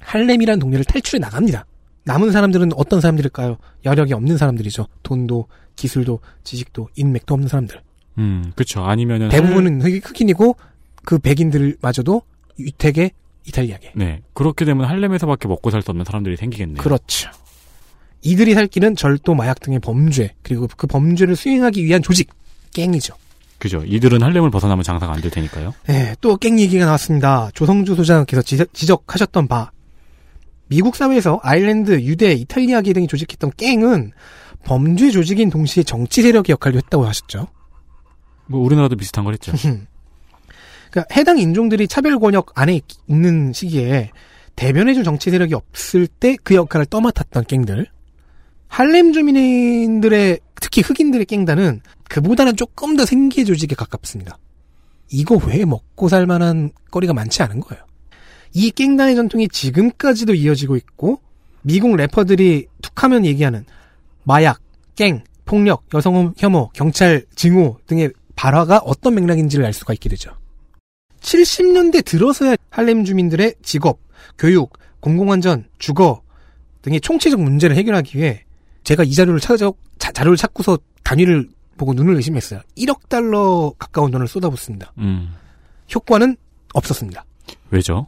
[0.00, 1.64] 할렘이라는 동네를 탈출해 나갑니다.
[2.04, 3.56] 남은 사람들은 어떤 사람들일까요?
[3.84, 4.88] 여력이 없는 사람들이죠.
[5.04, 7.80] 돈도, 기술도, 지식도, 인맥도 없는 사람들.
[8.18, 8.82] 음, 그쵸.
[8.82, 9.28] 아니면은.
[9.28, 10.56] 대부분은 흑- 흑인이고
[11.04, 12.22] 그 백인들마저도
[12.58, 13.12] 유택의
[13.46, 13.92] 이탈리아계.
[13.94, 14.22] 네.
[14.34, 16.82] 그렇게 되면 할렘에서밖에 먹고 살 수 없는 사람들이 생기겠네요.
[16.82, 17.30] 그렇죠.
[18.22, 22.28] 이들이 살 길은 절도, 마약 등의 범죄, 그리고 그 범죄를 수행하기 위한 조직,
[22.72, 23.14] 갱이죠.
[23.58, 23.82] 그죠.
[23.84, 25.72] 이들은 할렘을 벗어나면 장사가 안 될 테니까요.
[25.86, 27.50] 네, 또갱 얘기가 나왔습니다.
[27.54, 29.70] 조성주 소장께서 지적, 지적하셨던 바.
[30.66, 34.12] 미국 사회에서 아일랜드, 유대, 이탈리아계 등이 조직했던 갱은
[34.64, 37.46] 범죄 조직인 동시에 정치 세력의 역할도 했다고 하셨죠.
[38.46, 39.52] 뭐 우리나라도 비슷한 걸 했죠.
[40.90, 44.10] 그러니까 해당 인종들이 차별 권역 안에 있- 있는 시기에
[44.56, 47.86] 대변해줄 정치 세력이 없을 때 그 역할을 떠맡았던 갱들.
[48.68, 54.38] 할렘 주민들의 특히 흑인들의 갱단은 그보다는 조금 더 생계 조직에 가깝습니다.
[55.10, 57.84] 이거 외에 먹고 살 만한 거리가 많지 않은 거예요.
[58.54, 61.20] 이 갱단의 전통이 지금까지도 이어지고 있고
[61.62, 63.64] 미국 래퍼들이 툭하면 얘기하는
[64.22, 64.60] 마약,
[64.94, 70.30] 갱, 폭력, 여성 혐오, 경찰 증오 등의 발화가 어떤 맥락인지를 알 수가 있게 되죠.
[71.20, 73.98] 70년대 들어서야 할렘 주민들의 직업,
[74.38, 76.22] 교육, 공공안전, 주거
[76.82, 78.44] 등의 총체적 문제를 해결하기 위해
[78.84, 82.60] 제가 이 자료를 찾아 자, 자료를 찾고서 단위를 보고 눈을 의심했어요.
[82.76, 84.92] 1억 달러 가까운 돈을 쏟아붓습니다.
[84.98, 85.34] 음.
[85.94, 86.36] 효과는
[86.74, 87.24] 없었습니다.
[87.70, 88.06] 왜죠?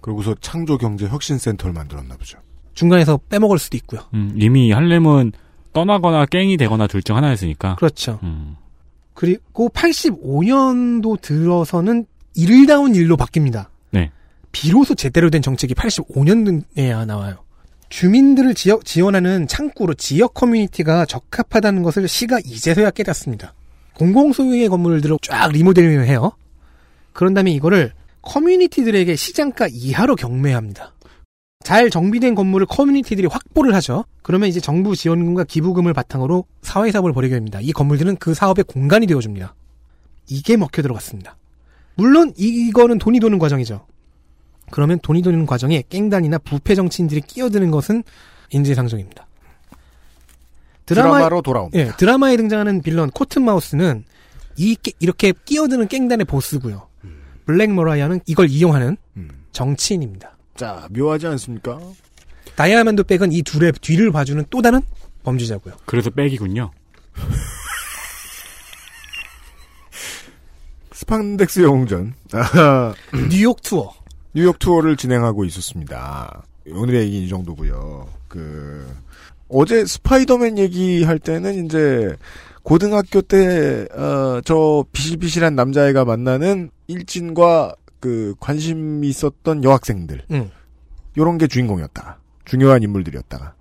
[0.00, 2.38] 그러고서 창조경제혁신센터를 만들었나 보죠.
[2.74, 4.02] 중간에서 빼먹을 수도 있고요.
[4.14, 5.32] 음, 이미 할렘은
[5.72, 7.76] 떠나거나 깽이 되거나 둘 중 하나였으니까.
[7.76, 8.18] 그렇죠.
[8.22, 8.56] 음.
[9.14, 13.66] 그리고 85년도 들어서는 일다운 일로 바뀝니다.
[13.90, 14.10] 네.
[14.52, 17.38] 비로소 제대로 된 정책이 85년에야 나와요.
[17.88, 23.54] 주민들을 지역, 지원하는 창구로 지역 커뮤니티가 적합하다는 것을 시가 이제서야 깨닫습니다.
[23.94, 26.32] 공공소유의 건물들을 쫙 리모델링을 해요.
[27.12, 30.92] 그런 다음에 이거를 커뮤니티들에게 시장가 이하로 경매합니다.
[31.64, 34.04] 잘 정비된 건물을 커뮤니티들이 확보를 하죠.
[34.22, 37.58] 그러면 이제 정부 지원금과 기부금을 바탕으로 사회사업을 벌이게 됩니다.
[37.60, 39.54] 이 건물들은 그 사업의 공간이 되어줍니다.
[40.28, 41.36] 이게 먹혀 들어갔습니다.
[41.94, 43.86] 물론 이거는 돈이 도는 과정이죠.
[44.70, 48.02] 그러면 돈이 도는 과정에 깽단이나 부패 정치인들이 끼어드는 것은
[48.50, 49.26] 인지상정입니다.
[50.86, 51.78] 드라마 로 돌아옵니다.
[51.78, 54.04] 예, 드라마에 등장하는 빌런 코튼마우스는
[54.56, 56.86] 이 깨- 이렇게 끼어드는 깽단의 보스고요.
[57.44, 58.96] 블랙 머라이어는 이걸 이용하는
[59.52, 60.36] 정치인입니다.
[60.56, 61.78] 자, 묘하지 않습니까?
[62.54, 64.80] 다이아몬드 백은 이 둘의 뒤를 봐주는 또 다른
[65.24, 65.74] 범죄자고요.
[65.86, 66.70] 그래서 백이군요.
[70.92, 72.14] 스판덱스 영웅전.
[73.30, 73.92] 뉴욕 투어.
[74.36, 76.42] 뉴욕 투어를 진행하고 있었습니다.
[76.70, 78.06] 오늘의 얘기 이 정도고요.
[78.28, 78.86] 그
[79.48, 82.14] 어제 스파이더맨 얘기할 때는 이제
[82.62, 90.24] 고등학교 때, 어, 저 비실비실한 남자애가 만나는 일진과 그 관심 이 있었던 여학생들.
[90.32, 90.50] 음.
[91.16, 92.18] 요런 게 주인공이었다가.
[92.44, 93.54] 중요한 인물들이었다가.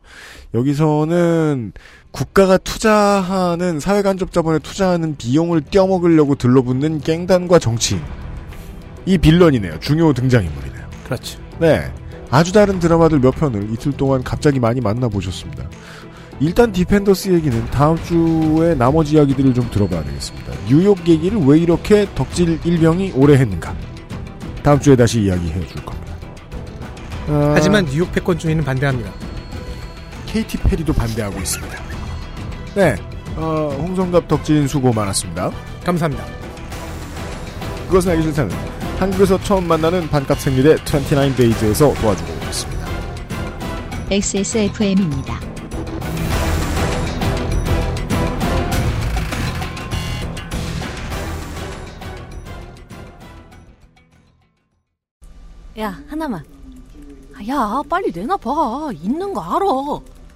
[0.53, 1.71] 여기서는
[2.11, 8.01] 국가가 투자하는 사회간접 자본에 투자하는 비용을 떼어먹으려고 들러붙는 갱단과 정치인.
[9.05, 9.79] 이 빌런이네요.
[9.79, 10.85] 중요 등장인물이네요.
[11.03, 11.39] 그렇죠.
[11.59, 11.91] 네.
[12.31, 15.63] 아주 다른 드라마들 몇 편을 이틀 동안 갑자기 많이 만나보셨습니다.
[16.39, 20.51] 일단 디펜더스 얘기는 다음 주에 나머지 이야기들을 좀 들어봐야 되겠습니다.
[20.67, 23.73] 뉴욕 얘기를 왜 이렇게 덕질 일병이 오래 했는가.
[24.61, 26.13] 다음 주에 다시 이야기해 줄 겁니다.
[27.27, 29.11] 아, 하지만 뉴욕 패권주의는 반대합니다.
[30.25, 31.77] KT 페리도 반대하고 있습니다.
[32.75, 32.95] 네.
[33.37, 35.51] 어, 홍성갑 덕진 수고 많았습니다.
[35.85, 36.25] 감사합니다.
[37.87, 38.51] 그것은 알기 싫다는
[38.97, 42.85] 한국에서 처음 만나는 반값 생리대 29데이즈에서 도와주고 있습니다.
[44.09, 45.39] XSFM입니다.
[55.77, 56.45] 야, 하나만.
[57.35, 58.91] 아, 야, 빨리 내놔봐.
[58.93, 59.65] 있는 거 알아.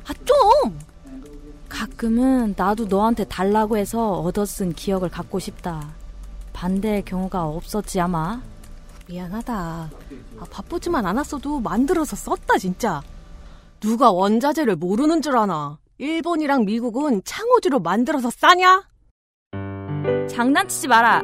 [0.10, 0.78] 아, 좀!
[1.70, 5.94] 가끔은 나도 너한테 달라고 해서 얻어 쓴 기억을 갖고 싶다.
[6.52, 8.42] 반대의 경우가 없었지 아마.
[9.10, 9.54] 미안하다.
[9.54, 13.02] 아, 바쁘지만 않았어도 만들어서 썼다, 진짜.
[13.80, 15.80] 누가 원자재를 모르는 줄 아나.
[15.98, 18.88] 일본이랑 미국은 창호지로 만들어서 싸냐?
[20.30, 21.24] 장난치지 마라.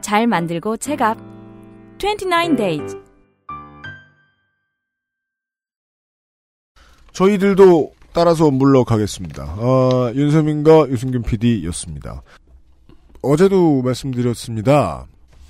[0.00, 1.18] 잘 만들고 체갑.
[1.98, 2.96] 29 days.
[7.12, 9.44] 저희들도 따라서 물러가겠습니다.
[9.58, 12.22] 어, 윤세민과 유승균 PD였습니다.
[13.22, 15.06] 어제도 말씀드렸습니다.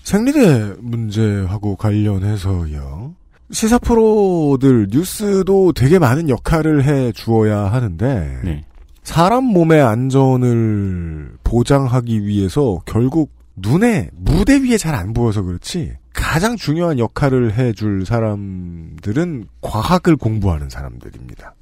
[0.06, 3.16] 생리대 문제하고 관련해서요.
[3.50, 8.64] 시사 프로들 뉴스도 되게 많은 역할을 해 주어야 하는데 네.
[9.02, 17.00] 사람 몸의 안전을 보장하기 위해서 결국 눈에 무대 위에 잘 안 보여서 그렇지 가장 중요한
[17.00, 21.52] 역할을 해줄 사람들은 과학을 공부하는 사람들입니다.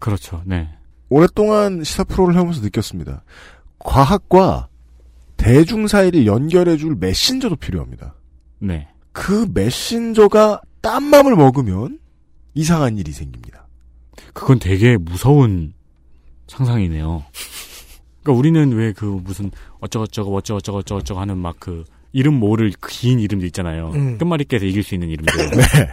[0.00, 0.42] 그렇죠.
[0.44, 0.68] 네.
[1.08, 3.22] 오랫동안 시사 프로를 해오면서 느꼈습니다.
[3.78, 4.69] 과학과
[5.40, 8.14] 대중 사이를 연결해줄 메신저도 필요합니다.
[8.58, 8.88] 네.
[9.12, 11.98] 그 메신저가 딴 맘을 먹으면
[12.54, 13.66] 이상한 일이 생깁니다.
[14.32, 15.72] 그건 되게 무서운
[16.48, 17.24] 상상이네요.
[18.22, 23.46] 그러니까 우리는 왜 그 무슨 어쩌고저쩌고 어쩌고저쩌고 어쩌고 하는 막 그 이름 모를 긴 이름들
[23.48, 23.90] 있잖아요.
[23.94, 24.18] 음.
[24.18, 25.32] 끝말잇 깨서 이길 수 있는 이름들.
[25.56, 25.88] 네.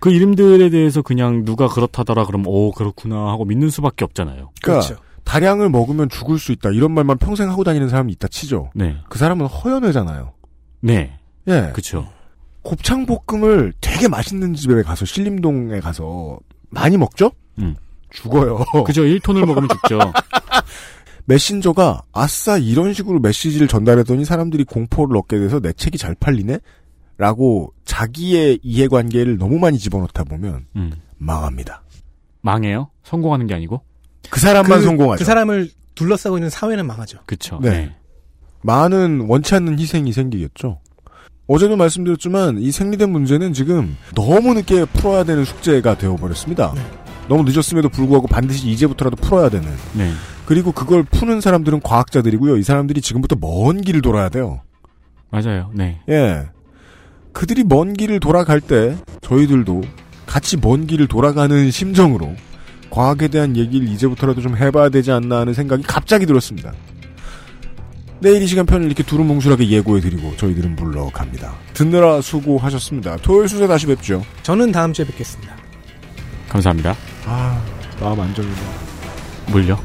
[0.00, 4.50] 그 이름들에 대해서 그냥 누가 그렇다더라 그러면 오 그렇구나 하고 믿는 수밖에 없잖아요.
[4.62, 5.02] 그러니까 그렇죠.
[5.24, 6.70] 다량을 먹으면 죽을 수 있다.
[6.70, 8.70] 이런 말만 평생 하고 다니는 사람이 있다 치죠.
[8.74, 8.96] 네.
[9.08, 10.32] 그 사람은 허연회잖아요.
[10.80, 11.18] 네.
[11.48, 11.70] 예.
[11.72, 12.08] 그렇죠.
[12.62, 16.38] 곱창 볶음을 되게 맛있는 집에 가서 신림동에 가서
[16.70, 17.30] 많이 먹죠?
[17.58, 17.74] 음.
[18.10, 18.64] 죽어요.
[18.86, 19.02] 그죠.
[19.02, 19.98] 1톤을 먹으면 죽죠.
[21.26, 26.58] 메신저가 아싸 이런 식으로 메시지를 전달했더니 사람들이 공포를 얻게 돼서 내 책이 잘 팔리네?
[27.16, 30.92] 라고 자기의 이해관계를 너무 많이 집어넣다 보면 음.
[31.16, 31.82] 망합니다.
[32.40, 32.90] 망해요?
[33.04, 33.82] 성공하는 게 아니고?
[34.30, 35.18] 그 사람만 그, 성공하죠.
[35.18, 37.18] 그 사람을 둘러싸고 있는 사회는 망하죠.
[37.26, 37.58] 그쵸.
[37.62, 37.94] 네.
[38.62, 40.80] 많은 원치 않는 희생이 생기겠죠.
[41.46, 46.72] 어제도 말씀드렸지만 이 생리된 문제는 지금 너무 늦게 풀어야 되는 숙제가 되어버렸습니다.
[46.74, 46.80] 네.
[47.28, 49.68] 너무 늦었음에도 불구하고 반드시 이제부터라도 풀어야 되는.
[49.92, 50.10] 네.
[50.46, 52.56] 그리고 그걸 푸는 사람들은 과학자들이고요.
[52.56, 54.62] 이 사람들이 지금부터 먼 길을 돌아야 돼요.
[55.30, 55.70] 맞아요.
[55.74, 56.00] 네.
[56.08, 56.46] 예.
[57.32, 59.82] 그들이 먼 길을 돌아갈 때 저희들도
[60.26, 62.34] 같이 먼 길을 돌아가는 심정으로
[62.90, 66.72] 과학에 대한 얘기를 이제부터라도 좀 해봐야 되지 않나 하는 생각이 갑자기 들었습니다.
[68.20, 71.54] 내일 이 시간 편을 이렇게 두루뭉술하게 예고해드리고 저희들은 물러갑니다.
[71.74, 73.16] 듣느라 수고하셨습니다.
[73.18, 74.24] 토요일 수제 다시 뵙죠.
[74.42, 75.54] 저는 다음 주에 뵙겠습니다.
[76.48, 76.96] 감사합니다.
[77.26, 77.62] 아,
[78.00, 78.54] 마음 안정이네.
[79.48, 79.78] 물려?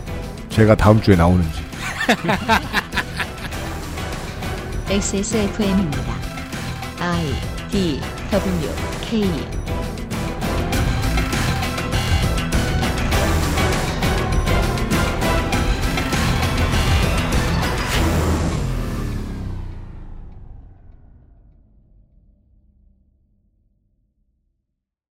[0.49, 1.59] 제가 다음 주에 나오는지.
[4.89, 6.01] XSFM입니다.
[6.99, 7.25] I
[7.69, 7.99] D
[8.31, 8.69] W
[9.01, 9.23] K